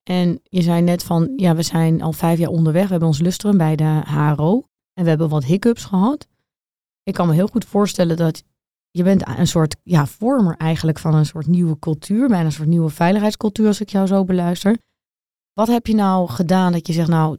En 0.03 0.41
je 0.43 0.63
zei 0.63 0.83
net 0.83 1.03
van, 1.03 1.33
ja, 1.37 1.55
we 1.55 1.63
zijn 1.63 2.03
al 2.03 2.13
vijf 2.13 2.39
jaar 2.39 2.51
onderweg. 2.51 2.85
We 2.85 2.91
hebben 2.91 3.09
ons 3.09 3.21
lustrum 3.21 3.57
bij 3.57 3.77
de 3.77 4.03
HRO. 4.05 4.65
En 4.95 5.03
we 5.03 5.09
hebben 5.09 5.29
wat 5.29 5.45
hiccups 5.45 5.85
gehad. 5.85 6.27
Ik 7.03 7.15
kan 7.15 7.27
me 7.27 7.35
heel 7.35 7.47
goed 7.47 7.65
voorstellen 7.65 8.17
dat 8.17 8.43
je 8.91 9.03
bent 9.03 9.29
een 9.29 9.47
soort 9.47 9.77
ja, 9.83 10.07
vormer 10.07 10.57
eigenlijk 10.57 10.99
van 10.99 11.15
een 11.15 11.27
soort 11.27 11.47
nieuwe 11.47 11.79
cultuur, 11.79 12.29
bijna 12.29 12.45
een 12.45 12.53
soort 12.53 12.69
nieuwe 12.69 12.91
veiligheidscultuur 12.91 13.67
als 13.67 13.81
ik 13.81 13.89
jou 13.89 14.07
zo 14.07 14.25
beluister. 14.25 14.79
Wat 15.53 15.69
heb 15.69 15.87
je 15.87 15.95
nou 15.95 16.29
gedaan 16.29 16.73
dat 16.73 16.87
je 16.87 16.93
zegt, 16.93 17.09
nou, 17.09 17.39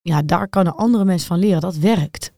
ja, 0.00 0.22
daar 0.22 0.48
kunnen 0.48 0.76
andere 0.76 1.04
mensen 1.04 1.28
van 1.28 1.38
leren, 1.38 1.60
dat 1.60 1.76
werkt? 1.76 2.32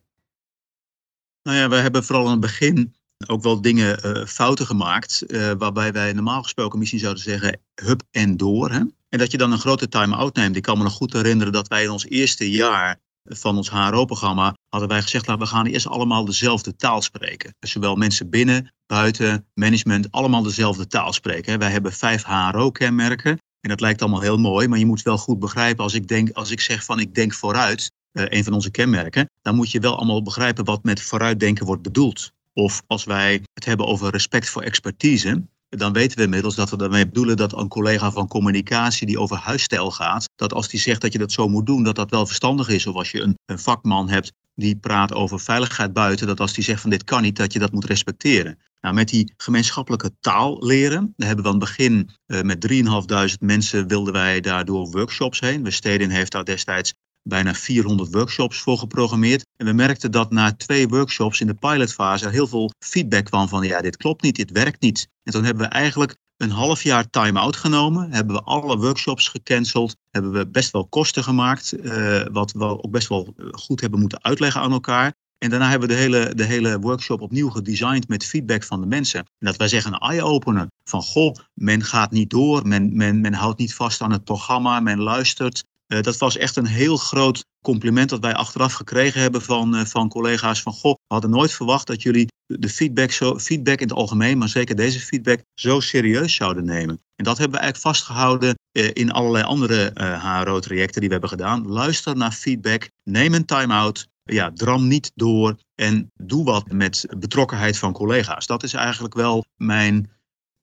Nou 1.42 1.56
ja, 1.56 1.68
we 1.68 1.76
hebben 1.76 2.04
vooral 2.04 2.24
in 2.24 2.30
het 2.30 2.40
begin 2.40 2.94
ook 3.26 3.42
wel 3.42 3.60
dingen 3.60 4.06
uh, 4.06 4.26
fouten 4.26 4.66
gemaakt, 4.66 5.24
uh, 5.26 5.52
waarbij 5.58 5.92
wij 5.92 6.12
normaal 6.12 6.42
gesproken 6.42 6.78
misschien 6.78 7.00
zouden 7.00 7.22
zeggen 7.22 7.60
hup 7.74 8.02
en 8.10 8.36
door. 8.36 8.70
Hè? 8.70 8.80
En 9.08 9.18
dat 9.18 9.30
je 9.30 9.38
dan 9.38 9.52
een 9.52 9.58
grote 9.58 9.88
time-out 9.88 10.34
neemt. 10.34 10.56
Ik 10.56 10.62
kan 10.62 10.78
me 10.78 10.84
nog 10.84 10.92
goed 10.92 11.12
herinneren 11.12 11.52
dat 11.52 11.68
wij 11.68 11.82
in 11.82 11.90
ons 11.90 12.06
eerste 12.06 12.50
jaar 12.50 13.00
van 13.38 13.56
ons 13.56 13.70
HRO-programma 13.70 14.54
hadden 14.68 14.88
wij 14.88 15.02
gezegd, 15.02 15.26
laten 15.26 15.42
we 15.42 15.48
gaan 15.48 15.66
eerst 15.66 15.86
allemaal 15.86 16.24
dezelfde 16.24 16.76
taal 16.76 17.02
spreken. 17.02 17.54
Dus 17.58 17.70
zowel 17.70 17.96
mensen 17.96 18.30
binnen, 18.30 18.72
buiten, 18.86 19.46
management, 19.54 20.10
allemaal 20.10 20.42
dezelfde 20.42 20.86
taal 20.86 21.12
spreken. 21.12 21.58
Wij 21.58 21.70
hebben 21.70 21.92
vijf 21.92 22.24
HRO-kenmerken. 22.24 23.38
En 23.60 23.68
dat 23.68 23.80
lijkt 23.80 24.02
allemaal 24.02 24.20
heel 24.20 24.38
mooi, 24.38 24.68
maar 24.68 24.78
je 24.78 24.86
moet 24.86 25.02
wel 25.02 25.18
goed 25.18 25.38
begrijpen 25.38 25.84
als 25.84 25.94
ik, 25.94 26.08
denk, 26.08 26.30
als 26.30 26.50
ik 26.50 26.60
zeg 26.60 26.84
van 26.84 27.00
ik 27.00 27.14
denk 27.14 27.34
vooruit, 27.34 27.90
een 28.12 28.44
van 28.44 28.52
onze 28.52 28.70
kenmerken, 28.70 29.30
dan 29.42 29.54
moet 29.54 29.70
je 29.70 29.80
wel 29.80 29.96
allemaal 29.96 30.22
begrijpen 30.22 30.64
wat 30.64 30.84
met 30.84 31.02
vooruitdenken 31.02 31.66
wordt 31.66 31.82
bedoeld. 31.82 32.32
Of 32.52 32.82
als 32.86 33.04
wij 33.04 33.42
het 33.54 33.64
hebben 33.64 33.86
over 33.86 34.10
respect 34.10 34.48
voor 34.48 34.62
expertise, 34.62 35.42
dan 35.78 35.92
weten 35.92 36.18
we 36.18 36.24
inmiddels 36.24 36.54
dat 36.54 36.70
we 36.70 36.76
daarmee 36.76 37.06
bedoelen 37.06 37.36
dat 37.36 37.58
een 37.58 37.68
collega 37.68 38.10
van 38.12 38.28
communicatie 38.28 39.06
die 39.06 39.18
over 39.18 39.36
huisstijl 39.36 39.90
gaat, 39.90 40.28
dat 40.36 40.52
als 40.52 40.68
die 40.68 40.80
zegt 40.80 41.00
dat 41.00 41.12
je 41.12 41.18
dat 41.18 41.32
zo 41.32 41.48
moet 41.48 41.66
doen, 41.66 41.82
dat 41.82 41.94
dat 41.94 42.10
wel 42.10 42.26
verstandig 42.26 42.68
is. 42.68 42.86
Of 42.86 42.94
als 42.94 43.10
je 43.10 43.20
een, 43.20 43.38
een 43.46 43.58
vakman 43.58 44.08
hebt 44.08 44.32
die 44.54 44.76
praat 44.76 45.12
over 45.12 45.40
veiligheid 45.40 45.92
buiten, 45.92 46.26
dat 46.26 46.40
als 46.40 46.52
die 46.52 46.64
zegt 46.64 46.80
van 46.80 46.90
dit 46.90 47.04
kan 47.04 47.22
niet, 47.22 47.36
dat 47.36 47.52
je 47.52 47.58
dat 47.58 47.72
moet 47.72 47.84
respecteren. 47.84 48.58
Nou, 48.80 48.94
met 48.94 49.08
die 49.08 49.32
gemeenschappelijke 49.36 50.10
taal 50.20 50.66
leren, 50.66 51.12
daar 51.16 51.26
hebben 51.26 51.44
we 51.44 51.50
aan 51.52 51.60
het 51.60 51.68
begin 51.68 52.10
uh, 52.26 52.40
met 52.40 53.32
3.500 53.32 53.38
mensen 53.40 53.88
wilden 53.88 54.12
wij 54.12 54.40
daardoor 54.40 54.90
workshops 54.90 55.40
heen. 55.40 55.64
Westedin 55.64 56.10
heeft 56.10 56.32
daar 56.32 56.44
destijds 56.44 56.94
bijna 57.30 57.54
400 57.54 58.12
workshops 58.12 58.58
voor 58.58 58.78
geprogrammeerd. 58.78 59.46
En 59.56 59.66
we 59.66 59.72
merkten 59.72 60.10
dat 60.10 60.30
na 60.30 60.52
twee 60.52 60.88
workshops 60.88 61.40
in 61.40 61.46
de 61.46 61.54
pilotfase 61.54 62.28
heel 62.28 62.46
veel 62.46 62.70
feedback 62.84 63.24
kwam 63.24 63.48
van 63.48 63.62
ja, 63.62 63.80
dit 63.80 63.96
klopt 63.96 64.22
niet, 64.22 64.36
dit 64.36 64.50
werkt 64.50 64.80
niet. 64.80 65.08
En 65.22 65.32
toen 65.32 65.44
hebben 65.44 65.64
we 65.64 65.70
eigenlijk 65.72 66.16
een 66.36 66.50
half 66.50 66.82
jaar 66.82 67.10
time-out 67.10 67.56
genomen, 67.56 68.12
hebben 68.12 68.36
we 68.36 68.42
alle 68.42 68.78
workshops 68.78 69.28
gecanceld, 69.28 69.96
hebben 70.10 70.32
we 70.32 70.46
best 70.46 70.70
wel 70.70 70.86
kosten 70.86 71.22
gemaakt, 71.22 71.74
uh, 71.84 72.22
wat 72.32 72.52
we 72.52 72.64
ook 72.64 72.90
best 72.90 73.08
wel 73.08 73.34
goed 73.52 73.80
hebben 73.80 74.00
moeten 74.00 74.24
uitleggen 74.24 74.60
aan 74.60 74.72
elkaar. 74.72 75.12
En 75.38 75.50
daarna 75.50 75.68
hebben 75.68 75.88
we 75.88 75.94
de 75.94 76.00
hele, 76.00 76.34
de 76.34 76.44
hele 76.44 76.78
workshop 76.78 77.20
opnieuw 77.20 77.48
gedesigned 77.48 78.08
met 78.08 78.26
feedback 78.26 78.64
van 78.64 78.80
de 78.80 78.86
mensen. 78.86 79.18
En 79.18 79.46
dat 79.46 79.56
wij 79.56 79.68
zeggen 79.68 79.92
een 79.92 79.98
eye-opener 79.98 80.66
van 80.84 81.02
goh, 81.02 81.34
men 81.54 81.82
gaat 81.82 82.10
niet 82.10 82.30
door, 82.30 82.66
men, 82.66 82.96
men, 82.96 83.20
men 83.20 83.34
houdt 83.34 83.58
niet 83.58 83.74
vast 83.74 84.00
aan 84.00 84.12
het 84.12 84.24
programma, 84.24 84.80
men 84.80 85.00
luistert. 85.00 85.64
Uh, 85.92 86.00
dat 86.00 86.16
was 86.16 86.36
echt 86.36 86.56
een 86.56 86.66
heel 86.66 86.96
groot 86.96 87.44
compliment 87.62 88.08
dat 88.08 88.20
wij 88.20 88.34
achteraf 88.34 88.72
gekregen 88.72 89.20
hebben 89.20 89.42
van, 89.42 89.74
uh, 89.74 89.84
van 89.84 90.08
collega's 90.08 90.62
van 90.62 90.72
goh, 90.72 90.92
we 90.92 91.14
hadden 91.14 91.30
nooit 91.30 91.52
verwacht 91.52 91.86
dat 91.86 92.02
jullie 92.02 92.28
de 92.46 92.68
feedback, 92.68 93.10
zo, 93.10 93.38
feedback 93.38 93.80
in 93.80 93.88
het 93.88 93.96
algemeen, 93.96 94.38
maar 94.38 94.48
zeker 94.48 94.76
deze 94.76 95.00
feedback, 95.00 95.42
zo 95.54 95.80
serieus 95.80 96.34
zouden 96.34 96.64
nemen. 96.64 97.00
En 97.16 97.24
dat 97.24 97.38
hebben 97.38 97.58
we 97.58 97.62
eigenlijk 97.64 97.96
vastgehouden 97.96 98.54
uh, 98.72 98.90
in 98.92 99.10
allerlei 99.10 99.44
andere 99.44 99.92
HRO-trajecten 100.22 101.00
die 101.00 101.08
we 101.08 101.14
hebben 101.14 101.38
gedaan. 101.38 101.68
Luister 101.68 102.16
naar 102.16 102.32
feedback, 102.32 102.90
neem 103.04 103.34
een 103.34 103.44
time-out, 103.44 104.08
ja, 104.24 104.50
dram 104.54 104.88
niet 104.88 105.12
door 105.14 105.56
en 105.74 106.10
doe 106.16 106.44
wat 106.44 106.72
met 106.72 107.06
betrokkenheid 107.18 107.78
van 107.78 107.92
collega's. 107.92 108.46
Dat 108.46 108.62
is 108.62 108.74
eigenlijk 108.74 109.14
wel 109.14 109.44
mijn 109.56 110.10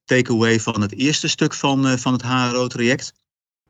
takeaway 0.05 0.59
van 0.59 0.81
het 0.81 0.93
eerste 0.93 1.27
stuk 1.27 1.53
van, 1.53 1.99
van 1.99 2.13
het 2.13 2.21
HRO-traject. 2.21 3.13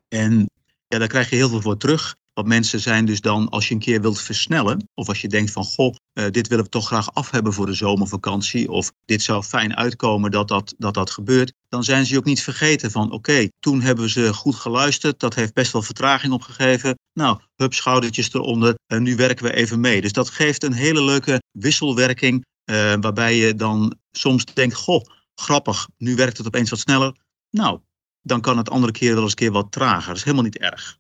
En 0.08 0.48
ja, 0.88 0.98
daar 0.98 1.08
krijg 1.08 1.30
je 1.30 1.36
heel 1.36 1.50
veel 1.50 1.62
voor 1.62 1.78
terug. 1.78 2.16
Want 2.34 2.50
mensen 2.50 2.80
zijn 2.80 3.06
dus 3.06 3.22
dan, 3.22 3.50
als 3.50 3.68
je 3.68 3.74
een 3.74 3.80
keer 3.80 4.02
wilt 4.02 4.22
versnellen, 4.22 4.90
of 4.94 5.08
als 5.08 5.22
je 5.22 5.28
denkt 5.28 5.52
van 5.52 5.64
goh, 5.64 5.96
uh, 6.14 6.26
dit 6.32 6.48
willen 6.48 6.64
we 6.64 6.70
toch 6.70 6.86
graag 6.86 7.14
af 7.14 7.32
hebben 7.32 7.54
voor 7.54 7.66
de 7.66 7.74
zomervakantie, 7.74 8.72
of 8.72 8.92
dit 9.06 9.22
zou 9.22 9.44
fijn 9.44 9.76
uitkomen 9.76 10.32
dat 10.32 10.48
dat, 10.48 10.74
dat, 10.78 10.94
dat 10.94 11.12
gebeurt, 11.12 11.54
dan 11.70 11.84
zijn 11.84 12.06
ze 12.06 12.12
je 12.12 12.18
ook 12.18 12.26
niet 12.26 12.44
vergeten 12.44 12.92
van 12.92 13.12
oké, 13.12 13.48
toen 13.60 13.82
hebben 13.82 14.10
ze 14.10 14.34
goed 14.34 14.56
geluisterd, 14.56 15.20
dat 15.20 15.36
heeft 15.36 15.54
best 15.54 15.72
wel 15.72 15.82
vertraging 15.82 16.34
opgegeven. 16.34 16.98
Nou, 17.14 17.40
hup, 17.56 17.74
schoudertjes 17.74 18.34
eronder, 18.34 18.76
en 18.86 19.04
nu 19.04 19.16
werken 19.16 19.46
we 19.46 19.54
even 19.54 19.80
mee. 19.80 20.02
Dus 20.02 20.14
dat 20.14 20.30
geeft 20.30 20.64
een 20.64 20.74
hele 20.74 21.04
leuke 21.04 21.42
wisselwerking, 21.52 22.46
uh, 22.66 22.94
waarbij 23.00 23.36
je 23.36 23.56
dan 23.56 23.96
soms 24.12 24.46
denkt, 24.46 24.76
goh, 24.76 25.06
grappig, 25.36 25.88
nu 25.98 26.16
werkt 26.16 26.38
het 26.38 26.48
opeens 26.48 26.70
wat 26.70 26.80
sneller. 26.80 27.16
Nou, 27.50 27.80
dan 28.28 28.42
kan 28.42 28.58
het 28.58 28.70
andere 28.70 28.92
keer 28.92 29.14
wel 29.14 29.24
eens 29.24 29.32
een 29.32 29.38
keer 29.38 29.52
wat 29.52 29.72
trager. 29.72 30.08
Dat 30.08 30.16
is 30.16 30.24
helemaal 30.24 30.44
niet 30.44 30.58
erg. 30.58 30.98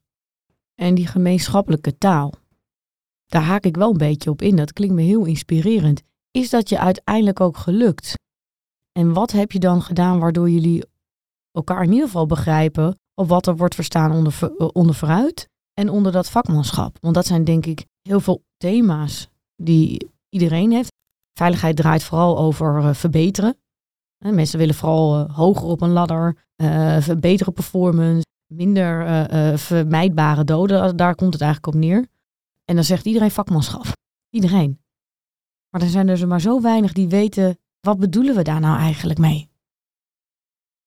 En 0.75 0.96
die 0.96 1.07
gemeenschappelijke 1.07 1.98
taal, 1.98 2.34
daar 3.25 3.41
haak 3.41 3.63
ik 3.63 3.75
wel 3.75 3.91
een 3.91 3.98
beetje 3.98 4.29
op 4.29 4.41
in. 4.41 4.55
Dat 4.55 4.74
klinkt 4.74 4.96
me 4.96 5.01
heel 5.01 5.25
inspirerend. 5.25 6.01
Is 6.31 6.50
dat 6.50 6.69
je 6.69 6.79
uiteindelijk 6.79 7.39
ook 7.39 7.57
gelukt? 7.57 8.13
En 8.91 9.13
wat 9.13 9.31
heb 9.31 9.51
je 9.51 9.60
dan 9.60 9.81
gedaan 9.81 10.19
waardoor 10.19 10.50
jullie 10.50 10.84
elkaar 11.51 11.84
in 11.84 11.91
ieder 11.91 12.05
geval 12.05 12.25
begrijpen 12.25 13.00
op 13.13 13.27
wat 13.27 13.48
er 13.48 13.57
wordt 13.57 13.75
verstaan 13.75 14.12
onder, 14.12 14.38
eh, 14.57 14.67
onder 14.74 14.96
vooruit 14.96 15.50
en 15.74 15.89
onder 15.89 16.12
dat 16.12 16.29
vakmanschap? 16.29 16.98
Want 17.01 17.15
dat 17.15 17.25
zijn 17.25 17.43
denk 17.43 17.65
ik 17.65 17.86
heel 18.01 18.19
veel 18.19 18.43
thema's 18.57 19.27
die 19.55 20.12
iedereen 20.29 20.72
heeft. 20.72 20.91
Veiligheid 21.34 21.75
draait 21.75 22.03
vooral 22.03 22.38
over 22.38 22.77
uh, 22.77 22.93
verbeteren. 22.93 23.57
Mensen 24.17 24.59
willen 24.59 24.75
vooral 24.75 25.19
uh, 25.19 25.36
hoger 25.36 25.67
op 25.67 25.81
een 25.81 25.91
ladder, 25.91 26.45
uh, 26.55 27.07
betere 27.19 27.51
performance, 27.51 28.25
minder 28.45 29.07
uh, 29.33 29.57
vermijdbare 29.57 30.43
doden. 30.43 30.97
Daar 30.97 31.15
komt 31.15 31.33
het 31.33 31.41
eigenlijk 31.41 31.75
op 31.75 31.81
neer. 31.81 32.07
En 32.65 32.75
dan 32.75 32.83
zegt 32.83 33.05
iedereen 33.05 33.31
vakmanschap. 33.31 33.86
Iedereen. 34.29 34.79
Maar 35.69 35.81
er 35.81 35.89
zijn 35.89 36.07
er 36.07 36.27
maar 36.27 36.41
zo 36.41 36.62
weinig 36.62 36.93
die 36.93 37.07
weten, 37.07 37.57
wat 37.79 38.00
bedoelen 38.00 38.36
we 38.36 38.41
daar 38.41 38.59
nou 38.59 38.79
eigenlijk 38.79 39.19
mee? 39.19 39.50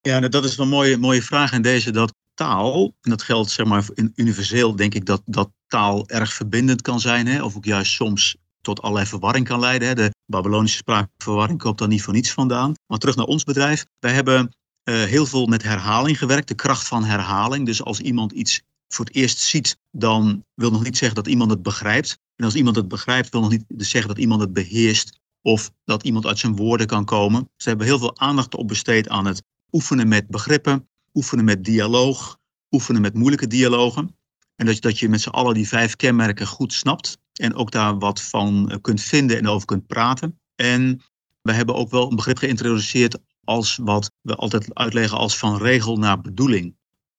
Ja, 0.00 0.18
nou, 0.18 0.30
dat 0.30 0.44
is 0.44 0.58
een 0.58 0.68
mooie, 0.68 0.96
mooie 0.96 1.22
vraag 1.22 1.52
in 1.52 1.62
deze, 1.62 1.90
dat 1.90 2.14
taal, 2.34 2.94
en 3.00 3.10
dat 3.10 3.22
geldt 3.22 3.50
zeg 3.50 3.66
maar 3.66 3.88
universeel, 4.14 4.76
denk 4.76 4.94
ik 4.94 5.06
dat, 5.06 5.22
dat 5.24 5.50
taal 5.66 6.08
erg 6.08 6.32
verbindend 6.32 6.82
kan 6.82 7.00
zijn, 7.00 7.26
hè, 7.26 7.42
of 7.42 7.56
ook 7.56 7.64
juist 7.64 7.92
soms 7.92 8.36
tot 8.60 8.82
allerlei 8.82 9.06
verwarring 9.06 9.46
kan 9.46 9.60
leiden. 9.60 9.96
De 9.96 10.10
Babylonische 10.26 10.76
spraakverwarring 10.76 11.58
komt 11.58 11.78
daar 11.78 11.88
niet 11.88 12.02
voor 12.02 12.14
niets 12.14 12.32
vandaan. 12.32 12.74
Maar 12.86 12.98
terug 12.98 13.16
naar 13.16 13.26
ons 13.26 13.44
bedrijf. 13.44 13.84
Wij 13.98 14.12
hebben 14.12 14.54
uh, 14.84 15.02
heel 15.02 15.26
veel 15.26 15.46
met 15.46 15.62
herhaling 15.62 16.18
gewerkt, 16.18 16.48
de 16.48 16.54
kracht 16.54 16.86
van 16.86 17.04
herhaling. 17.04 17.66
Dus 17.66 17.82
als 17.82 18.00
iemand 18.00 18.32
iets 18.32 18.62
voor 18.88 19.04
het 19.04 19.14
eerst 19.14 19.38
ziet, 19.38 19.78
dan 19.90 20.44
wil 20.54 20.70
nog 20.70 20.82
niet 20.82 20.96
zeggen 20.96 21.16
dat 21.16 21.26
iemand 21.26 21.50
het 21.50 21.62
begrijpt. 21.62 22.18
En 22.36 22.44
als 22.44 22.54
iemand 22.54 22.76
het 22.76 22.88
begrijpt, 22.88 23.30
wil 23.30 23.40
nog 23.40 23.50
niet 23.50 23.64
zeggen 23.76 24.08
dat 24.08 24.18
iemand 24.18 24.40
het 24.40 24.52
beheerst 24.52 25.18
of 25.42 25.70
dat 25.84 26.02
iemand 26.02 26.26
uit 26.26 26.38
zijn 26.38 26.56
woorden 26.56 26.86
kan 26.86 27.04
komen. 27.04 27.48
Ze 27.56 27.68
hebben 27.68 27.86
heel 27.86 27.98
veel 27.98 28.18
aandacht 28.18 28.54
op 28.54 28.68
besteed 28.68 29.08
aan 29.08 29.26
het 29.26 29.42
oefenen 29.72 30.08
met 30.08 30.28
begrippen, 30.28 30.88
oefenen 31.12 31.44
met 31.44 31.64
dialoog, 31.64 32.38
oefenen 32.70 33.00
met 33.00 33.14
moeilijke 33.14 33.46
dialogen. 33.46 34.18
En 34.60 34.66
dat, 34.66 34.80
dat 34.80 34.98
je 34.98 35.08
met 35.08 35.20
z'n 35.20 35.28
allen 35.28 35.54
die 35.54 35.68
vijf 35.68 35.96
kenmerken 35.96 36.46
goed 36.46 36.72
snapt 36.72 37.18
en 37.32 37.54
ook 37.54 37.70
daar 37.70 37.98
wat 37.98 38.20
van 38.20 38.78
kunt 38.80 39.00
vinden 39.00 39.38
en 39.38 39.48
over 39.48 39.66
kunt 39.66 39.86
praten. 39.86 40.40
En 40.54 41.02
we 41.42 41.52
hebben 41.52 41.74
ook 41.74 41.90
wel 41.90 42.10
een 42.10 42.16
begrip 42.16 42.38
geïntroduceerd 42.38 43.18
als 43.44 43.76
wat 43.82 44.10
we 44.20 44.34
altijd 44.34 44.74
uitleggen 44.74 45.18
als 45.18 45.38
van 45.38 45.58
regel 45.58 45.96
naar 45.96 46.20
bedoeling. 46.20 46.76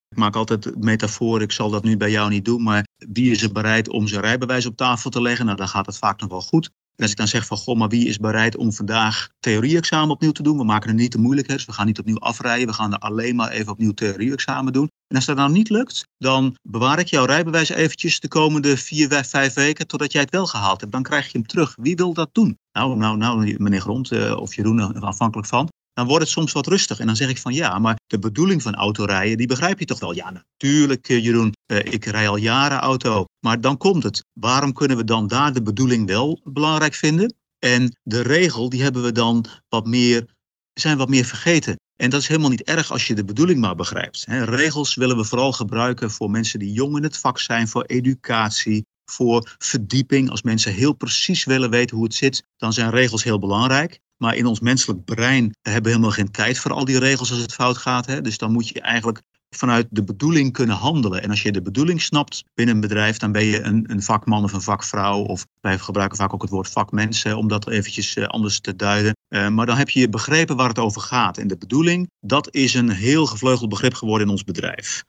Ik 0.10 0.18
maak 0.18 0.36
altijd 0.36 0.76
metafoor, 0.78 1.42
ik 1.42 1.52
zal 1.52 1.70
dat 1.70 1.84
nu 1.84 1.98
bij 1.98 2.12
jou 2.12 2.30
niet 2.30 2.46
doen, 2.46 2.64
maar 2.64 2.88
wie 2.98 3.32
is 3.32 3.44
er 3.44 3.52
bereid 3.52 3.90
om 3.90 4.08
zijn 4.08 4.22
rijbewijs 4.22 4.66
op 4.66 4.78
tafel 4.78 5.10
te 5.10 5.22
leggen? 5.22 5.46
Nou, 5.46 5.58
dan 5.58 5.68
gaat 5.68 5.86
het 5.86 5.98
vaak 5.98 6.20
nog 6.20 6.30
wel 6.30 6.42
goed. 6.42 6.72
Als 7.02 7.12
ik 7.12 7.18
dan 7.18 7.28
zeg 7.28 7.46
van, 7.46 7.58
goh, 7.58 7.78
maar 7.78 7.90
wie 7.90 8.08
is 8.08 8.18
bereid 8.18 8.58
om 8.58 8.74
vandaag 8.74 9.30
theorie-examen 9.40 10.10
opnieuw 10.10 10.32
te 10.32 10.44
doen? 10.44 10.58
We 10.58 10.64
maken 10.64 10.90
het 10.90 10.98
niet 10.98 11.12
te 11.12 11.20
moeilijk, 11.20 11.48
dus 11.48 11.66
we 11.66 11.74
gaan 11.74 11.86
niet 11.86 12.00
opnieuw 12.00 12.20
afrijden. 12.20 12.68
We 12.68 12.74
gaan 12.74 12.94
er 12.94 13.00
alleen 13.00 13.36
maar 13.36 13.50
even 13.50 13.72
opnieuw 13.72 13.92
theorie-examen 13.92 14.74
doen. 14.74 14.90
En 15.08 15.16
als 15.16 15.26
dat 15.26 15.36
nou 15.36 15.52
niet 15.52 15.70
lukt, 15.70 16.04
dan 16.18 16.56
bewaar 16.62 17.00
ik 17.00 17.08
jouw 17.08 17.26
rijbewijs 17.26 17.70
eventjes 17.70 18.20
de 18.20 18.28
komende 18.28 18.78
vier, 18.78 19.24
vijf 19.24 19.54
weken 19.54 19.88
totdat 19.88 20.12
jij 20.12 20.22
het 20.22 20.32
wel 20.32 20.48
gehaald 20.48 20.80
hebt. 20.80 20.92
Dan 20.92 21.04
krijg 21.04 21.26
je 21.26 21.38
hem 21.38 21.48
terug. 21.48 21.76
Wie 21.76 21.96
wil 21.96 22.14
dat 22.14 22.30
doen? 22.32 22.58
Nou, 22.72 22.98
nou, 22.98 23.18
nou 23.18 23.56
meneer 23.58 23.82
Grond 23.82 24.12
uh, 24.12 24.38
of 24.38 24.56
Jeroen, 24.56 25.02
afhankelijk 25.02 25.48
van 25.48 25.70
dan 25.94 26.08
wordt 26.08 26.24
het 26.24 26.32
soms 26.32 26.52
wat 26.52 26.68
rustig. 26.68 27.00
En 27.00 27.06
dan 27.06 27.16
zeg 27.16 27.30
ik 27.30 27.38
van 27.38 27.54
ja, 27.54 27.80
maar 27.80 28.00
de 28.08 28.20
bedoeling 28.20 28.62
van 28.62 28.76
autorijden, 28.76 29.38
die 29.38 29.48
begrijp 29.48 29.80
je 29.80 29.86
toch 29.86 30.00
wel? 30.00 30.16
Ja, 30.16 30.32
natuurlijk 30.32 31.10
eh, 31.10 31.24
Jeroen, 31.24 31.54
uh, 31.68 31.78
ik 31.78 32.06
rij 32.06 32.28
al 32.28 32.36
jaren 32.36 32.80
auto. 32.80 33.26
Maar 33.40 33.62
dan 33.62 33.78
komt 33.78 34.04
het. 34.04 34.26
Waarom 34.34 34.74
kunnen 34.74 34.98
we 34.98 35.04
dan 35.04 35.28
daar 35.28 35.54
de 35.54 35.62
bedoeling 35.62 36.08
wel 36.08 36.40
belangrijk 36.44 36.94
vinden? 36.94 37.36
En 37.60 38.00
de 38.04 38.22
regel, 38.22 38.70
die 38.70 38.82
hebben 38.82 39.04
we 39.04 39.12
dan 39.12 39.46
wat 39.70 39.86
meer, 39.86 40.26
zijn 40.74 40.98
wat 40.98 41.10
meer 41.10 41.26
vergeten. 41.26 41.76
En 41.96 42.10
dat 42.10 42.22
is 42.22 42.28
helemaal 42.28 42.50
niet 42.50 42.64
erg 42.64 42.92
als 42.92 43.08
je 43.08 43.16
de 43.16 43.24
bedoeling 43.24 43.60
maar 43.60 43.76
begrijpt. 43.76 44.26
regels 44.28 44.96
willen 44.96 45.18
we 45.18 45.24
vooral 45.24 45.52
gebruiken 45.52 46.12
voor 46.12 46.30
mensen 46.30 46.60
die 46.60 46.72
jong 46.72 46.98
in 46.98 47.04
het 47.04 47.18
vak 47.18 47.40
zijn, 47.40 47.68
voor 47.68 47.84
educatie, 47.84 48.86
voor 49.06 49.56
verdieping. 49.58 50.30
Als 50.30 50.42
mensen 50.42 50.74
heel 50.74 50.94
precies 50.94 51.44
willen 51.44 51.70
weten 51.70 51.96
hoe 51.96 52.06
het 52.06 52.16
zit, 52.16 52.44
dan 52.58 52.74
zijn 52.74 52.90
regels 52.90 53.24
heel 53.24 53.40
belangrijk. 53.40 54.00
Maar 54.22 54.36
in 54.36 54.46
ons 54.46 54.60
menselijk 54.60 55.06
brein 55.06 55.56
hebben 55.62 55.84
we 55.84 55.90
helemaal 55.90 56.12
geen 56.12 56.32
tijd 56.32 56.60
voor 56.60 56.74
al 56.74 56.86
die 56.86 57.00
regels 57.00 57.32
als 57.32 57.40
het 57.40 57.54
fout 57.54 57.78
gaat. 57.78 58.06
Hè? 58.06 58.22
Dus 58.22 58.38
dan 58.38 58.52
moet 58.52 58.68
je 58.68 58.82
eigenlijk 58.82 59.22
vanuit 59.50 59.88
de 59.90 60.04
bedoeling 60.04 60.54
kunnen 60.54 60.76
handelen. 60.76 61.24
En 61.24 61.30
als 61.30 61.42
je 61.42 61.52
de 61.52 61.62
bedoeling 61.62 62.02
snapt 62.02 62.44
binnen 62.54 62.76
een 62.76 62.82
bedrijf, 62.82 63.18
dan 63.18 63.32
ben 63.32 63.46
je 63.46 63.62
een, 63.62 63.92
een 63.92 64.02
vakman 64.02 64.44
of 64.44 64.54
een 64.54 64.62
vakvrouw. 64.62 65.22
Of 65.22 65.46
wij 65.62 65.78
gebruiken 65.78 66.18
vaak 66.18 66.34
ook 66.34 66.42
het 66.42 66.50
woord 66.52 66.70
vakmensen, 66.70 67.38
om 67.38 67.48
dat 67.48 67.70
eventjes 67.70 68.16
uh, 68.16 68.26
anders 68.26 68.60
te 68.60 68.76
duiden. 68.76 69.16
Uh, 69.30 69.48
maar 69.48 69.66
dan 69.66 69.78
heb 69.78 69.90
je 69.90 70.10
begrepen 70.10 70.56
waar 70.56 70.70
het 70.70 70.80
over 70.80 71.02
gaat. 71.02 71.38
En 71.38 71.48
de 71.48 71.58
bedoeling, 71.58 72.10
dat 72.20 72.54
is 72.56 72.74
een 72.74 72.90
heel 72.90 73.26
gevleugeld 73.26 73.70
begrip 73.70 73.94
geworden 73.94 74.28
in 74.28 74.34
ons 74.34 74.44
bedrijf. 74.44 75.04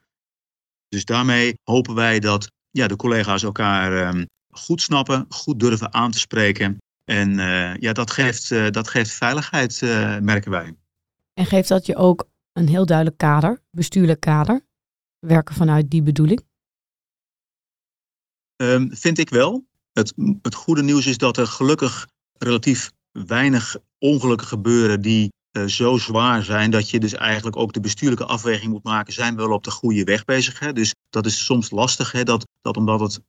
Dus 0.88 1.04
daarmee 1.04 1.54
hopen 1.62 1.94
wij 1.94 2.18
dat 2.18 2.50
ja, 2.70 2.86
de 2.86 2.96
collega's 2.96 3.42
elkaar 3.42 4.14
uh, 4.14 4.22
goed 4.50 4.80
snappen, 4.80 5.26
goed 5.28 5.60
durven 5.60 5.94
aan 5.94 6.10
te 6.10 6.18
spreken. 6.18 6.78
En 7.12 7.38
uh, 7.38 7.76
ja, 7.76 7.92
dat 7.92 8.10
geeft, 8.10 8.50
uh, 8.50 8.70
dat 8.70 8.88
geeft 8.88 9.10
veiligheid, 9.10 9.80
uh, 9.80 10.18
merken 10.18 10.50
wij. 10.50 10.76
En 11.34 11.46
geeft 11.46 11.68
dat 11.68 11.86
je 11.86 11.96
ook 11.96 12.28
een 12.52 12.68
heel 12.68 12.86
duidelijk 12.86 13.16
kader, 13.16 13.62
bestuurlijk 13.70 14.20
kader, 14.20 14.60
werken 15.18 15.54
vanuit 15.54 15.90
die 15.90 16.02
bedoeling? 16.02 16.44
Ehm, 18.56 18.90
vind 18.90 19.18
ik 19.18 19.28
wel. 19.28 19.66
Het, 19.92 20.12
het 20.42 20.54
goede 20.54 20.82
nieuws 20.82 21.06
is 21.06 21.18
dat 21.18 21.36
er 21.36 21.46
gelukkig 21.46 22.08
relatief 22.38 22.92
weinig 23.10 23.76
ongelukken 23.98 24.46
gebeuren 24.46 25.00
die 25.00 25.32
uh, 25.52 25.64
zo 25.64 25.96
zwaar 25.98 26.42
zijn 26.42 26.70
dat 26.70 26.90
je 26.90 27.00
dus 27.00 27.14
eigenlijk 27.14 27.56
ook 27.56 27.72
de 27.72 27.80
bestuurlijke 27.80 28.26
afweging 28.26 28.72
moet 28.72 28.84
maken, 28.84 29.12
zijn 29.12 29.36
we 29.36 29.42
wel 29.42 29.56
op 29.56 29.64
de 29.64 29.70
goede 29.70 30.04
weg 30.04 30.24
bezig. 30.24 30.58
Hè? 30.58 30.72
Dus 30.72 30.94
dat 31.10 31.26
is 31.26 31.44
soms 31.44 31.70
lastig, 31.70 32.12
hè? 32.12 32.22
Dat, 32.22 32.46
dat 32.60 32.76
omdat 32.76 33.00
het 33.00 33.20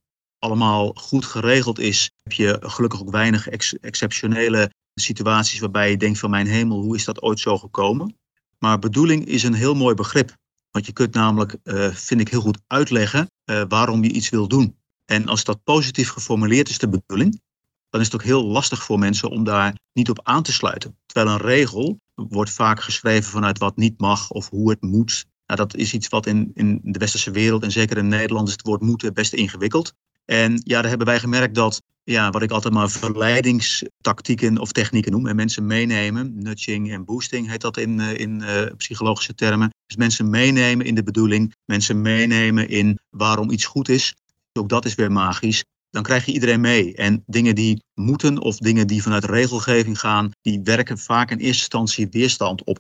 allemaal 0.44 0.94
goed 0.94 1.26
geregeld 1.26 1.80
is, 1.80 2.12
heb 2.24 2.34
je 2.34 2.58
gelukkig 2.62 3.02
ook 3.02 3.12
weinig 3.12 3.48
ex 3.48 3.80
exceptionele 3.80 4.72
situaties 4.96 5.60
waarbij 5.60 5.90
je 5.90 5.98
denkt 5.98 6.20
van 6.20 6.30
mijn 6.30 6.48
hemel, 6.48 6.82
hoe 6.82 6.96
is 6.96 7.06
dat 7.06 7.22
ooit 7.22 7.40
zo 7.40 7.58
gekomen? 7.58 8.18
Maar 8.58 8.80
bedoeling 8.80 9.26
is 9.26 9.44
een 9.44 9.54
heel 9.54 9.76
mooi 9.76 9.96
begrip. 9.96 10.36
Want 10.72 10.86
je 10.86 10.92
kunt 10.92 11.14
namelijk, 11.14 11.58
uh, 11.64 11.94
vind 11.94 12.22
ik, 12.22 12.30
heel 12.30 12.42
goed 12.42 12.60
uitleggen 12.68 13.32
uh, 13.46 13.64
waarom 13.68 14.04
je 14.04 14.12
iets 14.12 14.30
wil 14.30 14.48
doen. 14.48 14.78
En 15.06 15.28
als 15.28 15.44
dat 15.44 15.64
positief 15.64 16.10
geformuleerd 16.10 16.70
is, 16.70 16.78
de 16.78 16.90
bedoeling, 16.90 17.42
dan 17.90 18.02
is 18.02 18.08
het 18.08 18.16
ook 18.16 18.24
heel 18.24 18.44
lastig 18.44 18.84
voor 18.84 19.00
mensen 19.00 19.30
om 19.30 19.44
daar 19.44 19.78
niet 19.94 20.10
op 20.10 20.20
aan 20.24 20.44
te 20.44 20.54
sluiten. 20.54 20.98
Terwijl 21.06 21.36
een 21.36 21.42
regel 21.42 22.00
wordt 22.16 22.52
vaak 22.52 22.82
geschreven 22.82 23.32
vanuit 23.32 23.58
wat 23.58 23.78
niet 23.78 24.00
mag 24.00 24.30
of 24.30 24.50
hoe 24.50 24.70
het 24.70 24.82
moet. 24.82 25.26
Nou, 25.46 25.60
dat 25.60 25.76
is 25.76 25.94
iets 25.94 26.08
wat 26.08 26.26
in, 26.26 26.52
in 26.54 26.80
de 26.84 27.00
westerse 27.00 27.32
wereld 27.32 27.64
en 27.64 27.72
zeker 27.72 27.98
in 27.98 28.08
Nederland 28.08 28.48
is 28.48 28.54
het 28.54 28.62
woord 28.62 28.82
moeten 28.82 29.14
best 29.14 29.34
ingewikkeld. 29.34 29.94
En 30.25 30.62
ja, 30.63 30.82
daar 30.82 30.89
hebben 30.89 31.08
wij 31.08 31.20
gemerkt 31.20 31.56
dat, 31.56 31.82
ja, 32.03 32.30
wat 32.30 32.42
ik 32.42 32.51
altijd 32.51 32.74
maar 32.74 32.89
verleidingstactieken 32.89 34.58
of 34.58 34.72
technieken 34.72 35.12
noem, 35.12 35.27
en 35.27 35.36
mensen 35.36 35.65
meenemen, 35.65 36.38
nudging 36.38 36.92
en 36.92 37.06
boosting 37.06 37.50
heet 37.50 37.62
dat 37.62 37.77
in, 37.77 38.00
eh, 38.00 38.20
in 38.20 38.42
uh, 38.42 38.65
psychologische 38.77 39.34
termen. 39.34 39.70
Dus 39.86 39.98
mensen 39.98 40.30
meenemen 40.30 40.86
in 40.86 40.96
de 40.96 41.03
bedoeling, 41.03 41.56
mensen 41.65 42.01
meenemen 42.01 42.70
in 42.70 43.00
waarom 43.10 43.51
iets 43.51 43.65
goed 43.65 43.89
is. 43.89 44.15
Ook 44.53 44.70
dat 44.70 44.86
is 44.86 44.96
weer 44.96 45.12
magisch 45.12 45.63
dan 45.94 46.03
krijg 46.03 46.25
je 46.25 46.32
iedereen 46.32 46.62
mee. 46.62 46.96
En 46.96 47.24
dingen 47.25 47.56
die 47.56 47.84
moeten 47.94 48.42
of 48.42 48.58
dingen 48.58 48.88
die 48.88 49.03
vanuit 49.03 49.24
regelgeving 49.24 50.00
gaan, 50.00 50.32
die 50.42 50.62
werken 50.63 50.98
vaak 50.98 51.32
in 51.32 51.38
eerste 51.38 51.62
instantie 51.62 52.08
weerstand 52.10 52.63
op. 52.63 52.80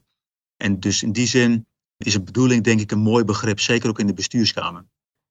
En 0.57 0.79
dus 0.79 1.03
in 1.03 1.11
die 1.11 1.27
zin 1.27 1.65
is 1.97 2.13
het 2.13 2.25
bedoeling 2.25 2.63
denk 2.63 2.79
ik 2.79 2.91
een 2.91 2.99
mooi 2.99 3.23
begrip, 3.23 3.59
zeker 3.59 3.89
ook 3.89 3.99
in 3.99 4.07
de 4.07 4.13
bestuurskamer. 4.13 4.85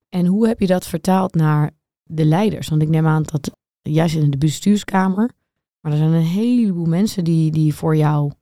En 0.08 0.26
hoe 0.26 0.48
heb 0.48 0.60
je 0.60 0.66
dat 0.66 0.86
vertaald 0.86 1.34
naar 1.34 1.70
de 2.12 2.24
leiders? 2.24 2.68
Want 2.68 2.82
ik 2.82 2.88
neem 2.88 3.06
aan 3.06 3.22
dat 3.22 3.50
jij 3.82 4.08
zit 4.08 4.22
in 4.22 4.30
de 4.30 4.38
bestuurskamer, 4.38 5.30
maar 5.80 5.92
er 5.92 5.98
zijn 5.98 6.12
een 6.12 6.22
heleboel 6.22 6.86
mensen 6.86 7.24
die, 7.24 7.50
die 7.50 7.74
voor 7.74 7.96
jou 7.96 8.32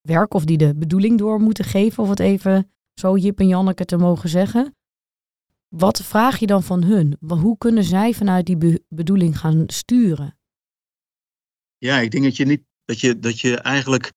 werken 0.00 0.36
of 0.36 0.44
die 0.44 0.58
de 0.58 0.74
bedoeling 0.74 1.18
door 1.18 1.40
moeten 1.40 1.64
geven, 1.64 2.02
of 2.02 2.08
het 2.08 2.20
even 2.20 2.70
zo 2.94 3.16
Jip 3.16 3.38
en 3.38 3.48
Janneke 3.48 3.84
te 3.84 3.96
mogen 3.96 4.28
zeggen. 4.28 4.74
Wat 5.68 6.02
vraag 6.02 6.38
je 6.38 6.46
dan 6.46 6.62
van 6.62 6.82
hun? 6.82 7.16
Hoe 7.26 7.58
kunnen 7.58 7.84
zij 7.84 8.14
vanuit 8.14 8.46
die 8.46 8.84
bedoeling 8.88 9.38
gaan 9.38 9.64
sturen? 9.66 10.38
Ja, 11.78 11.98
ik 11.98 12.10
denk 12.10 12.24
dat 12.24 12.36
je, 12.36 12.44
niet, 12.44 12.62
dat, 12.84 13.00
je, 13.00 13.18
dat 13.18 13.40
je 13.40 13.56
eigenlijk 13.56 14.12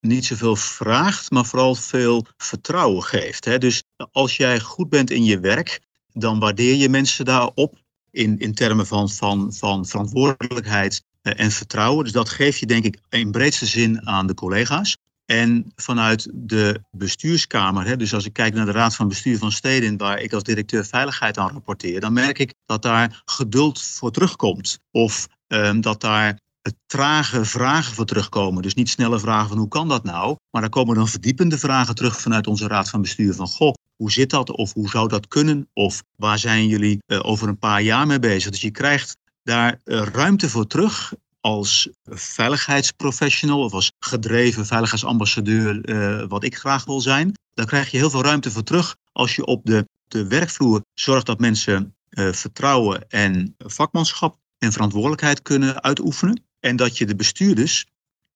niet 0.00 0.24
zoveel 0.24 0.56
vraagt, 0.56 1.30
maar 1.30 1.44
vooral 1.44 1.74
veel 1.74 2.24
vertrouwen 2.36 3.02
geeft. 3.02 3.44
Hè? 3.44 3.58
Dus 3.58 3.82
als 4.10 4.36
jij 4.36 4.60
goed 4.60 4.88
bent 4.88 5.10
in 5.10 5.24
je 5.24 5.40
werk, 5.40 5.80
dan 6.12 6.38
waardeer 6.38 6.74
je 6.74 6.88
mensen 6.88 7.24
daarop 7.24 7.78
in, 8.18 8.38
in 8.38 8.54
termen 8.54 8.86
van, 8.86 9.10
van, 9.10 9.52
van 9.54 9.86
verantwoordelijkheid 9.86 11.04
eh, 11.22 11.40
en 11.40 11.50
vertrouwen. 11.50 12.04
Dus 12.04 12.12
dat 12.12 12.28
geef 12.28 12.56
je 12.56 12.66
denk 12.66 12.84
ik 12.84 12.98
in 13.08 13.30
breedste 13.30 13.66
zin 13.66 14.06
aan 14.06 14.26
de 14.26 14.34
collega's. 14.34 14.96
En 15.26 15.72
vanuit 15.76 16.28
de 16.32 16.80
bestuurskamer, 16.90 17.86
hè, 17.86 17.96
dus 17.96 18.14
als 18.14 18.24
ik 18.24 18.32
kijk 18.32 18.54
naar 18.54 18.66
de 18.66 18.72
Raad 18.72 18.94
van 18.94 19.08
Bestuur 19.08 19.38
van 19.38 19.52
Steden, 19.52 19.96
waar 19.96 20.20
ik 20.20 20.32
als 20.32 20.42
directeur 20.42 20.84
veiligheid 20.84 21.38
aan 21.38 21.50
rapporteer, 21.52 22.00
dan 22.00 22.12
merk 22.12 22.38
ik 22.38 22.54
dat 22.66 22.82
daar 22.82 23.22
geduld 23.24 23.82
voor 23.82 24.10
terugkomt. 24.10 24.78
Of 24.90 25.28
um, 25.48 25.80
dat 25.80 26.00
daar 26.00 26.38
trage 26.86 27.44
vragen 27.44 27.94
voor 27.94 28.04
terugkomen. 28.04 28.62
Dus 28.62 28.74
niet 28.74 28.88
snelle 28.88 29.18
vragen 29.18 29.48
van 29.48 29.58
hoe 29.58 29.68
kan 29.68 29.88
dat 29.88 30.04
nou? 30.04 30.36
Maar 30.50 30.60
daar 30.60 30.70
komen 30.70 30.94
dan 30.94 31.08
verdiepende 31.08 31.58
vragen 31.58 31.94
terug 31.94 32.20
vanuit 32.20 32.46
onze 32.46 32.66
Raad 32.66 32.90
van 32.90 33.02
Bestuur 33.02 33.34
van 33.34 33.46
goh, 33.46 33.74
hoe 33.98 34.12
zit 34.12 34.30
dat? 34.30 34.50
Of 34.50 34.72
hoe 34.72 34.88
zou 34.88 35.08
dat 35.08 35.28
kunnen? 35.28 35.68
Of 35.72 36.02
waar 36.16 36.38
zijn 36.38 36.66
jullie 36.66 36.98
uh, 37.06 37.18
over 37.22 37.48
een 37.48 37.58
paar 37.58 37.82
jaar 37.82 38.06
mee 38.06 38.18
bezig? 38.18 38.50
Dus 38.50 38.60
je 38.60 38.70
krijgt 38.70 39.16
daar 39.42 39.80
uh, 39.84 40.02
ruimte 40.02 40.48
voor 40.48 40.66
terug 40.66 41.12
als 41.40 41.88
veiligheidsprofessional 42.04 43.64
of 43.64 43.72
als 43.72 43.92
gedreven 43.98 44.66
veiligheidsambassadeur, 44.66 45.88
uh, 45.88 46.28
wat 46.28 46.44
ik 46.44 46.56
graag 46.56 46.84
wil 46.84 47.00
zijn, 47.00 47.32
dan 47.54 47.66
krijg 47.66 47.90
je 47.90 47.96
heel 47.96 48.10
veel 48.10 48.22
ruimte 48.22 48.50
voor 48.50 48.62
terug 48.62 48.96
als 49.12 49.36
je 49.36 49.44
op 49.44 49.60
de, 49.64 49.88
de 50.08 50.26
werkvloer 50.26 50.82
zorgt 50.94 51.26
dat 51.26 51.38
mensen 51.38 51.92
vertrouwen 52.10 53.08
en 53.08 53.54
vakmanschap 53.58 54.36
en 54.58 54.72
verantwoordelijkheid 54.72 55.42
kunnen 55.42 55.82
uitoefenen. 55.82 56.42
En 56.60 56.76
dat 56.76 56.98
je 56.98 57.06
de 57.06 57.16
bestuurders 57.16 57.86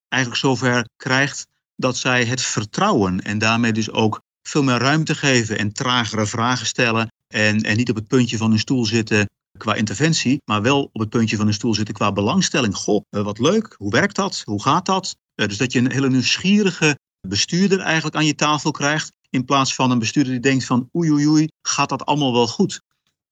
eigenlijk 0.09 0.43
zover 0.43 0.89
krijgt 0.97 1.47
dat 1.77 1.97
zij 1.97 2.25
het 2.25 2.43
vertrouwen 2.43 3.21
en 3.21 3.39
daarmee 3.39 3.73
dus 3.73 3.91
ook 3.91 4.23
veel 4.43 4.63
meer 4.63 4.79
ruimte 4.79 5.15
geven 5.15 5.59
en 5.59 5.73
tragere 5.73 6.27
vragen 6.27 6.67
stellen 6.67 7.09
en, 7.27 7.61
en 7.61 7.77
niet 7.77 7.91
op 7.91 7.97
het 7.97 8.07
puntje 8.07 8.37
van 8.37 8.51
hun 8.51 8.59
stoel 8.59 8.85
zitten 8.85 9.29
qua 9.59 9.75
interventie, 9.75 10.43
maar 10.45 10.63
wel 10.63 10.91
op 10.93 11.01
het 11.01 11.09
puntje 11.09 11.37
van 11.37 11.47
een 11.47 11.55
stoel 11.55 11.75
zitten 11.75 11.95
qua 11.95 12.13
belangstelling. 12.13 12.77
Goh, 12.77 13.03
eh, 13.11 13.23
wat 13.23 13.39
leuk, 13.39 13.75
hoe 13.77 13.91
werkt 13.91 14.17
dat? 14.17 14.43
Hoe 14.45 14.63
gaat 14.63 14.87
dat? 14.87 15.17
Eh, 15.35 15.47
dus 15.47 15.57
dat 15.57 15.73
je 15.73 15.79
een 15.79 15.93
hele 15.93 16.09
nieuwsgierige 16.09 16.99
bestuurder 17.29 17.81
eigenlijk 17.81 18.17
aan 18.17 18.27
je 18.27 18.35
tafel 18.35 18.71
krijgt, 18.71 19.13
in 19.31 19.45
plaats 19.45 19.75
van 19.75 19.91
een 19.91 19.99
bestuurder 19.99 20.33
die 20.33 20.41
denkt 20.41 20.65
van 20.65 20.89
oei 20.97 21.11
oei 21.11 21.29
oei, 21.29 21.49
gaat 21.63 21.89
dat 21.89 22.05
allemaal 22.05 22.33
wel 22.33 22.49
goed? 22.49 22.81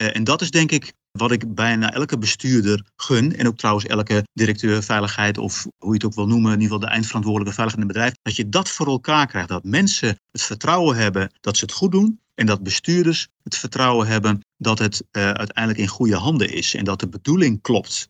Eh, 0.00 0.16
en 0.16 0.24
dat 0.24 0.40
is 0.40 0.50
denk 0.50 0.70
ik 0.70 0.92
wat 1.10 1.30
ik 1.30 1.54
bijna 1.54 1.92
elke 1.92 2.18
bestuurder 2.18 2.84
gun. 2.96 3.36
En 3.36 3.46
ook 3.46 3.56
trouwens 3.56 3.86
elke 3.86 4.24
directeur 4.32 4.82
veiligheid 4.82 5.38
of 5.38 5.66
hoe 5.78 5.88
je 5.88 5.94
het 5.94 6.04
ook 6.04 6.14
wil 6.14 6.26
noemen. 6.26 6.52
In 6.52 6.60
ieder 6.60 6.72
geval 6.72 6.88
de 6.88 6.94
eindverantwoordelijke 6.94 7.54
veiligheid 7.54 7.88
in 7.88 7.94
het 7.94 7.98
bedrijf. 7.98 8.22
Dat 8.22 8.36
je 8.36 8.48
dat 8.48 8.70
voor 8.70 8.86
elkaar 8.86 9.26
krijgt. 9.26 9.48
Dat 9.48 9.64
mensen 9.64 10.18
het 10.30 10.42
vertrouwen 10.42 10.96
hebben 10.96 11.32
dat 11.40 11.56
ze 11.56 11.64
het 11.64 11.74
goed 11.74 11.92
doen. 11.92 12.20
En 12.34 12.46
dat 12.46 12.62
bestuurders 12.62 13.28
het 13.42 13.56
vertrouwen 13.56 14.06
hebben 14.06 14.40
dat 14.56 14.78
het 14.78 15.04
uh, 15.12 15.22
uiteindelijk 15.22 15.78
in 15.78 15.88
goede 15.88 16.16
handen 16.16 16.52
is. 16.52 16.74
En 16.74 16.84
dat 16.84 17.00
de 17.00 17.08
bedoeling 17.08 17.62
klopt. 17.62 18.08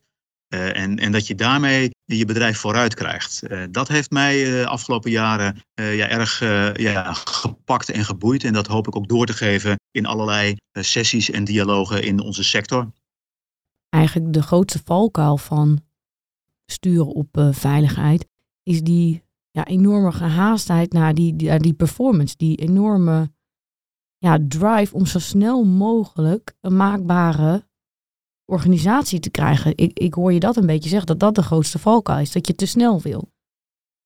Uh, 0.54 0.76
en, 0.76 0.98
en 0.98 1.12
dat 1.12 1.26
je 1.26 1.34
daarmee 1.34 1.90
je 2.04 2.24
bedrijf 2.24 2.58
vooruit 2.58 2.94
krijgt. 2.94 3.42
Dat 3.70 3.88
heeft 3.88 4.10
mij 4.10 4.44
de 4.44 4.66
afgelopen 4.66 5.10
jaren 5.10 5.62
ja, 5.74 6.08
erg 6.08 6.38
ja, 6.78 7.12
gepakt 7.12 7.90
en 7.90 8.04
geboeid. 8.04 8.44
En 8.44 8.52
dat 8.52 8.66
hoop 8.66 8.86
ik 8.86 8.96
ook 8.96 9.08
door 9.08 9.26
te 9.26 9.32
geven 9.32 9.79
in 9.90 10.06
allerlei 10.06 10.56
sessies 10.72 11.30
en 11.30 11.44
dialogen 11.44 12.02
in 12.02 12.20
onze 12.20 12.44
sector. 12.44 12.92
Eigenlijk 13.88 14.32
de 14.32 14.42
grootste 14.42 14.80
valkuil 14.84 15.36
van 15.36 15.80
sturen 16.66 17.06
op 17.06 17.48
veiligheid 17.50 18.26
is 18.62 18.82
die 18.82 19.22
ja, 19.50 19.66
enorme 19.66 20.12
gehaastheid 20.12 20.92
naar 20.92 21.14
die, 21.14 21.36
die, 21.36 21.58
die 21.58 21.72
performance, 21.72 22.36
die 22.36 22.56
enorme 22.56 23.30
ja, 24.18 24.38
drive 24.48 24.94
om 24.94 25.06
zo 25.06 25.18
snel 25.18 25.64
mogelijk 25.64 26.54
een 26.60 26.76
maakbare 26.76 27.68
organisatie 28.44 29.20
te 29.20 29.30
krijgen. 29.30 29.76
Ik, 29.76 29.98
ik 29.98 30.14
hoor 30.14 30.32
je 30.32 30.40
dat 30.40 30.56
een 30.56 30.66
beetje 30.66 30.88
zeggen, 30.88 31.06
dat 31.06 31.20
dat 31.20 31.34
de 31.34 31.42
grootste 31.42 31.78
valkuil 31.78 32.20
is, 32.20 32.32
dat 32.32 32.46
je 32.46 32.54
te 32.54 32.66
snel 32.66 33.00
wil. 33.00 33.32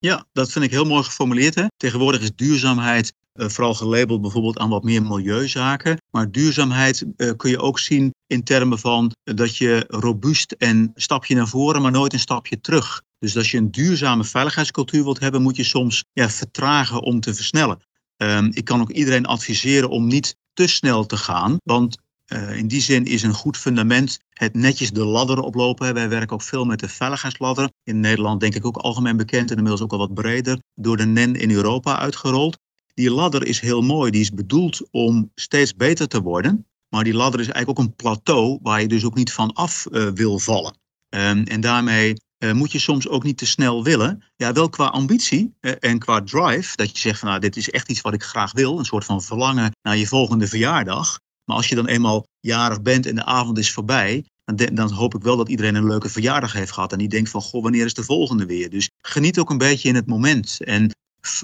Ja, 0.05 0.27
dat 0.33 0.53
vind 0.53 0.65
ik 0.65 0.71
heel 0.71 0.85
mooi 0.85 1.03
geformuleerd. 1.03 1.55
Hè? 1.55 1.67
Tegenwoordig 1.77 2.21
is 2.21 2.35
duurzaamheid 2.35 3.13
uh, 3.35 3.49
vooral 3.49 3.75
gelabeld 3.75 4.21
bijvoorbeeld 4.21 4.59
aan 4.59 4.69
wat 4.69 4.83
meer 4.83 5.03
milieuzaken. 5.03 6.03
Maar 6.11 6.31
duurzaamheid 6.31 7.05
uh, 7.17 7.31
kun 7.37 7.51
je 7.51 7.61
ook 7.61 7.79
zien 7.79 8.15
in 8.27 8.45
termen 8.45 8.79
van 8.79 9.13
dat 9.23 9.57
je 9.57 9.85
robuust 9.89 10.53
en 10.53 10.93
stapje 10.95 11.35
naar 11.35 11.49
voren, 11.49 11.83
maar 11.83 11.91
nooit 11.91 12.13
een 12.13 12.19
stapje 12.19 12.61
terug. 12.61 13.03
Dus 13.19 13.37
als 13.37 13.51
je 13.51 13.59
een 13.59 13.71
duurzame 13.71 14.25
veiligheidscultuur 14.25 15.05
wilt 15.05 15.21
hebben, 15.21 15.43
moet 15.43 15.57
je 15.57 15.65
soms 15.65 16.05
ja, 16.13 16.31
vertragen 16.31 17.03
om 17.03 17.21
te 17.21 17.35
versnellen. 17.35 17.79
Um, 18.17 18.51
ik 18.53 18.65
kan 18.65 18.81
ook 18.81 18.91
iedereen 18.91 19.27
adviseren 19.27 19.91
om 19.91 20.07
niet 20.07 20.37
te 20.53 20.67
snel 20.67 21.07
te 21.07 21.17
gaan, 21.17 21.57
want 21.63 21.99
uh, 22.33 22.57
in 22.57 22.69
die 22.69 22.81
zin 22.81 23.05
is 23.05 23.23
een 23.23 23.35
goed 23.35 23.57
fundament 23.57 24.19
het 24.31 24.55
netjes 24.55 24.91
de 24.91 25.05
ladder 25.05 25.41
oplopen. 25.41 25.95
Wij 25.95 26.09
werken 26.09 26.35
ook 26.35 26.43
veel 26.43 26.65
met 26.65 26.79
de 26.79 26.89
veiligheidsladder. 26.89 27.71
In 27.83 28.01
Nederland 28.01 28.41
denk 28.41 28.55
ik 28.55 28.67
ook 28.67 28.77
algemeen 28.77 29.17
bekend 29.17 29.51
en 29.51 29.57
inmiddels 29.57 29.83
ook 29.83 29.93
al 29.93 29.99
wat 29.99 30.15
breder 30.15 30.59
door 30.75 30.97
de 30.97 31.07
NEN 31.07 31.35
in 31.35 31.51
Europa 31.51 31.99
uitgerold. 31.99 32.59
Die 32.95 33.11
ladder 33.11 33.47
is 33.47 33.61
heel 33.61 33.83
mooi, 33.83 34.11
die 34.11 34.21
is 34.21 34.31
bedoeld 34.31 34.89
om 34.91 35.31
steeds 35.35 35.75
beter 35.75 36.09
te 36.09 36.23
worden. 36.23 36.67
Maar 36.89 37.05
die 37.05 37.15
ladder 37.15 37.41
is 37.41 37.49
eigenlijk 37.49 37.79
ook 37.79 37.87
een 37.87 37.95
plateau 37.95 38.59
waar 38.63 38.81
je 38.81 38.89
dus 38.89 39.05
ook 39.05 39.15
niet 39.15 39.33
van 39.33 39.53
af 39.53 39.87
uh, 39.91 40.09
wil 40.09 40.39
vallen. 40.39 40.79
Um, 41.09 41.43
en 41.45 41.61
daarmee 41.61 42.15
uh, 42.39 42.53
moet 42.53 42.73
je 42.73 42.79
soms 42.79 43.09
ook 43.09 43.23
niet 43.23 43.39
te 43.39 43.47
snel 43.47 43.85
willen. 43.85 44.25
Ja, 44.37 44.53
wel 44.53 44.69
qua 44.69 44.87
ambitie 44.87 45.55
en 45.61 45.99
qua 45.99 46.23
drive. 46.23 46.77
Dat 46.77 46.91
je 46.91 46.99
zegt 46.99 47.19
van 47.19 47.29
nou, 47.29 47.41
dit 47.41 47.57
is 47.57 47.71
echt 47.71 47.91
iets 47.91 48.01
wat 48.01 48.15
ik 48.15 48.23
graag 48.23 48.53
wil. 48.53 48.79
Een 48.79 48.85
soort 48.85 49.05
van 49.05 49.23
verlangen 49.23 49.73
naar 49.83 49.97
je 49.97 50.07
volgende 50.07 50.47
verjaardag. 50.47 51.19
Maar 51.45 51.57
als 51.57 51.69
je 51.69 51.75
dan 51.75 51.87
eenmaal 51.87 52.27
jarig 52.41 52.83
bent 52.83 53.07
en 53.07 53.15
de 53.15 53.25
avond 53.25 53.59
is 53.59 53.73
voorbij. 53.73 54.25
Dan, 54.45 54.75
dan 54.75 54.93
hoop 54.93 55.15
ik 55.15 55.23
wel 55.23 55.37
dat 55.37 55.49
iedereen 55.49 55.75
een 55.75 55.87
leuke 55.87 56.09
verjaardag 56.09 56.53
heeft 56.53 56.73
gehad. 56.73 56.93
En 56.93 56.99
die 56.99 57.09
denkt 57.09 57.31
van 57.31 57.43
goh, 57.43 57.63
wanneer 57.63 57.85
is 57.85 57.95
de 57.95 58.03
volgende 58.03 58.47
weer? 58.47 58.71
Dus 58.71 58.91
geniet 59.01 59.39
ook 59.39 59.51
een 59.51 59.59
beetje 59.59 59.89
in 59.89 59.95
het 59.95 60.07
moment. 60.07 60.59
En 60.65 60.91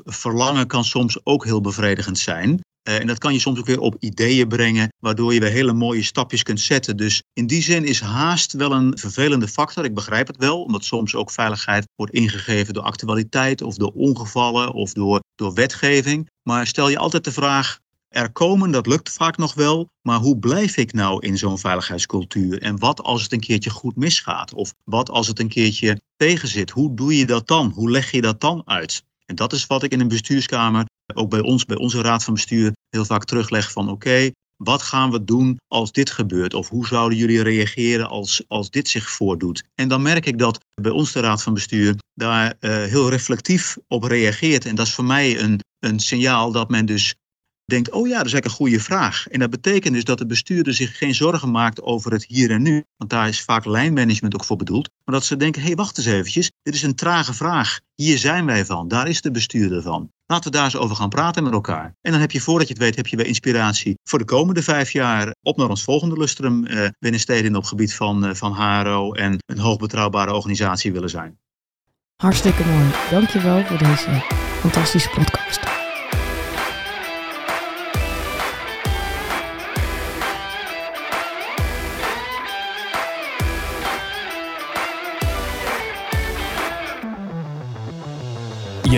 verlangen 0.05 0.67
kan 0.67 0.85
soms 0.85 1.19
ook 1.25 1.45
heel 1.45 1.61
bevredigend 1.61 2.19
zijn. 2.19 2.61
en 2.83 3.07
dat 3.07 3.19
kan 3.19 3.33
je 3.33 3.39
soms 3.39 3.59
ook 3.59 3.67
weer 3.67 3.81
op 3.81 3.97
ideeën 3.99 4.49
brengen, 4.49 4.89
waardoor 4.99 5.35
je 5.35 5.41
weer 5.41 5.51
hele 5.51 5.73
mooie 5.73 6.03
stapjes 6.03 6.43
kunt 6.43 6.61
zetten. 6.61 6.97
Dus 6.97 7.23
in 7.33 7.47
die 7.47 7.63
zin 7.63 7.85
is 7.85 8.01
haast 8.01 8.53
wel 8.53 8.73
een 8.73 8.99
vervelende 8.99 9.49
factor. 9.49 9.85
Ik 9.85 9.95
begrijp 9.95 10.27
het 10.27 10.37
wel, 10.37 10.63
omdat 10.63 10.85
soms 10.85 11.15
ook 11.15 11.31
veiligheid 11.31 11.87
wordt 11.97 12.13
ingegeven 12.13 12.75
door 12.75 12.83
actualiteit 12.83 13.63
of 13.63 13.75
door 13.75 13.93
ongevallen 13.95 14.73
of 14.73 14.93
door, 14.93 15.21
door 15.35 15.55
wetgeving. 15.55 16.29
Maar 16.43 16.67
stel 16.67 16.89
je 16.89 16.99
altijd 16.99 17.25
de 17.25 17.33
vraag, 17.33 17.79
er 18.11 18.33
komen, 18.33 18.71
dat 18.71 18.87
lukt 18.87 19.13
vaak 19.13 19.37
nog 19.37 19.55
wel. 19.55 19.89
Maar 20.03 20.19
hoe 20.19 20.39
blijf 20.39 20.77
ik 20.77 20.93
nou 20.93 21.27
in 21.27 21.39
zo'n 21.39 21.59
veiligheidscultuur? 21.59 22.63
En 22.63 22.79
wat 22.79 23.03
als 23.03 23.23
het 23.23 23.33
een 23.33 23.41
keertje 23.41 23.71
goed 23.71 23.97
misgaat? 23.97 24.55
Of 24.55 24.75
wat 24.85 25.11
als 25.11 25.27
het 25.27 25.39
een 25.39 25.49
keertje 25.49 26.01
tegenzit? 26.17 26.71
Hoe 26.71 26.95
doe 26.95 27.17
je 27.17 27.27
dat 27.27 27.47
dan? 27.47 27.71
Hoe 27.75 27.91
leg 27.91 28.11
je 28.11 28.21
dat 28.21 28.41
dan 28.41 28.63
uit? 28.65 29.05
En 29.27 29.35
dat 29.35 29.53
is 29.53 29.67
wat 29.67 29.83
ik 29.83 29.93
in 29.93 30.01
een 30.01 30.09
bestuurskamer, 30.09 30.85
ook 31.15 31.31
bij 31.31 31.41
ons, 31.41 31.65
bij 31.65 31.77
onze 31.77 32.03
raad 32.03 32.25
van 32.25 32.35
bestuur, 32.35 32.73
heel 32.89 33.05
vaak 33.05 33.25
terugleg 33.25 33.73
van 33.73 33.89
oké, 33.89 34.31
wat 34.57 34.83
gaan 34.83 35.11
we 35.11 35.25
doen 35.25 35.61
als 35.69 35.93
dit 35.93 36.11
gebeurt? 36.11 36.55
Of 36.55 36.69
hoe 36.69 36.87
zouden 36.87 37.19
jullie 37.19 37.43
reageren 37.43 38.09
als, 38.09 38.43
als 38.49 38.71
dit 38.71 38.89
zich 38.89 39.11
voordoet? 39.11 39.65
En 39.75 39.89
dan 39.89 40.03
merk 40.03 40.27
ik 40.27 40.39
dat 40.39 40.65
bij 40.75 40.91
ons 40.91 41.13
de 41.13 41.21
raad 41.21 41.43
van 41.43 41.55
bestuur 41.55 41.95
daar 42.15 42.55
uh, 42.61 42.71
heel 42.71 43.11
reflectief 43.11 43.77
op 43.89 44.03
reageert. 44.03 44.65
En 44.65 44.75
dat 44.75 44.87
is 44.87 44.95
voor 44.95 45.05
mij 45.05 45.41
een, 45.41 45.61
een 45.79 46.01
signaal 46.01 46.53
dat 46.53 46.71
men 46.71 46.87
dus 46.87 47.15
denkt, 47.71 47.91
oh 47.91 48.07
ja, 48.07 48.17
dat 48.17 48.27
is 48.27 48.33
eigenlijk 48.33 48.45
een 48.45 48.67
goede 48.67 48.81
vraag. 48.81 49.29
En 49.29 49.41
dat 49.41 49.51
betekent 49.51 49.95
dus 49.95 50.05
dat 50.05 50.19
de 50.19 50.27
bestuurder 50.27 50.75
zich 50.75 50.99
geen 50.99 51.15
zorgen 51.15 51.51
maakt 51.51 51.83
over 51.83 52.13
het 52.13 52.25
hier 52.27 52.51
en 52.51 52.63
nu. 52.63 52.85
Want 52.97 53.11
daar 53.11 53.29
is 53.29 53.43
vaak 53.43 53.65
lijnmanagement 53.65 54.35
ook 54.35 54.45
voor 54.45 54.57
bedoeld. 54.57 54.91
Maar 55.05 55.15
dat 55.15 55.25
ze 55.25 55.37
denken, 55.37 55.61
hé, 55.61 55.67
hey, 55.67 55.77
wacht 55.77 55.99
eens 55.99 56.07
eventjes. 56.07 56.51
Dit 56.63 56.75
is 56.75 56.83
een 56.83 56.95
trage 56.95 57.35
vraag. 57.35 57.81
Hier 57.95 58.19
zijn 58.19 58.47
wij 58.47 58.65
van. 58.65 58.89
Daar 58.89 59.09
is 59.09 59.21
de 59.21 59.31
bestuurder 59.31 59.83
van. 59.83 60.11
Laten 60.27 60.51
we 60.51 60.57
daar 60.57 60.65
eens 60.65 60.77
over 60.77 60.97
gaan 60.97 61.09
praten 61.09 61.43
met 61.43 61.53
elkaar. 61.53 61.95
En 62.01 62.13
dan 62.13 62.21
heb 62.21 62.31
je, 62.31 62.41
voordat 62.41 62.69
je 62.69 62.75
het 62.75 62.83
weet, 62.83 62.97
heb 62.97 63.07
je 63.07 63.17
weer 63.17 63.27
inspiratie 63.27 63.95
voor 64.05 64.19
de 64.19 64.25
komende 64.25 64.63
vijf 64.63 64.91
jaar 64.91 65.35
op 65.43 65.57
naar 65.57 65.69
ons 65.69 65.83
volgende 65.83 66.17
lustrum 66.17 66.67
eh, 66.67 66.89
binnen 66.99 67.21
steden 67.21 67.57
op 67.57 67.65
gebied 67.65 67.95
van, 67.95 68.25
uh, 68.25 68.35
van 68.35 68.53
HARO 68.53 69.13
en 69.13 69.39
een 69.47 69.59
hoogbetrouwbare 69.59 70.35
organisatie 70.35 70.93
willen 70.93 71.11
zijn. 71.11 71.39
Hartstikke 72.17 72.65
mooi. 72.65 72.91
Dankjewel 73.11 73.65
voor 73.65 73.79
deze 73.79 74.23
fantastische 74.61 75.09
podcast. 75.09 75.30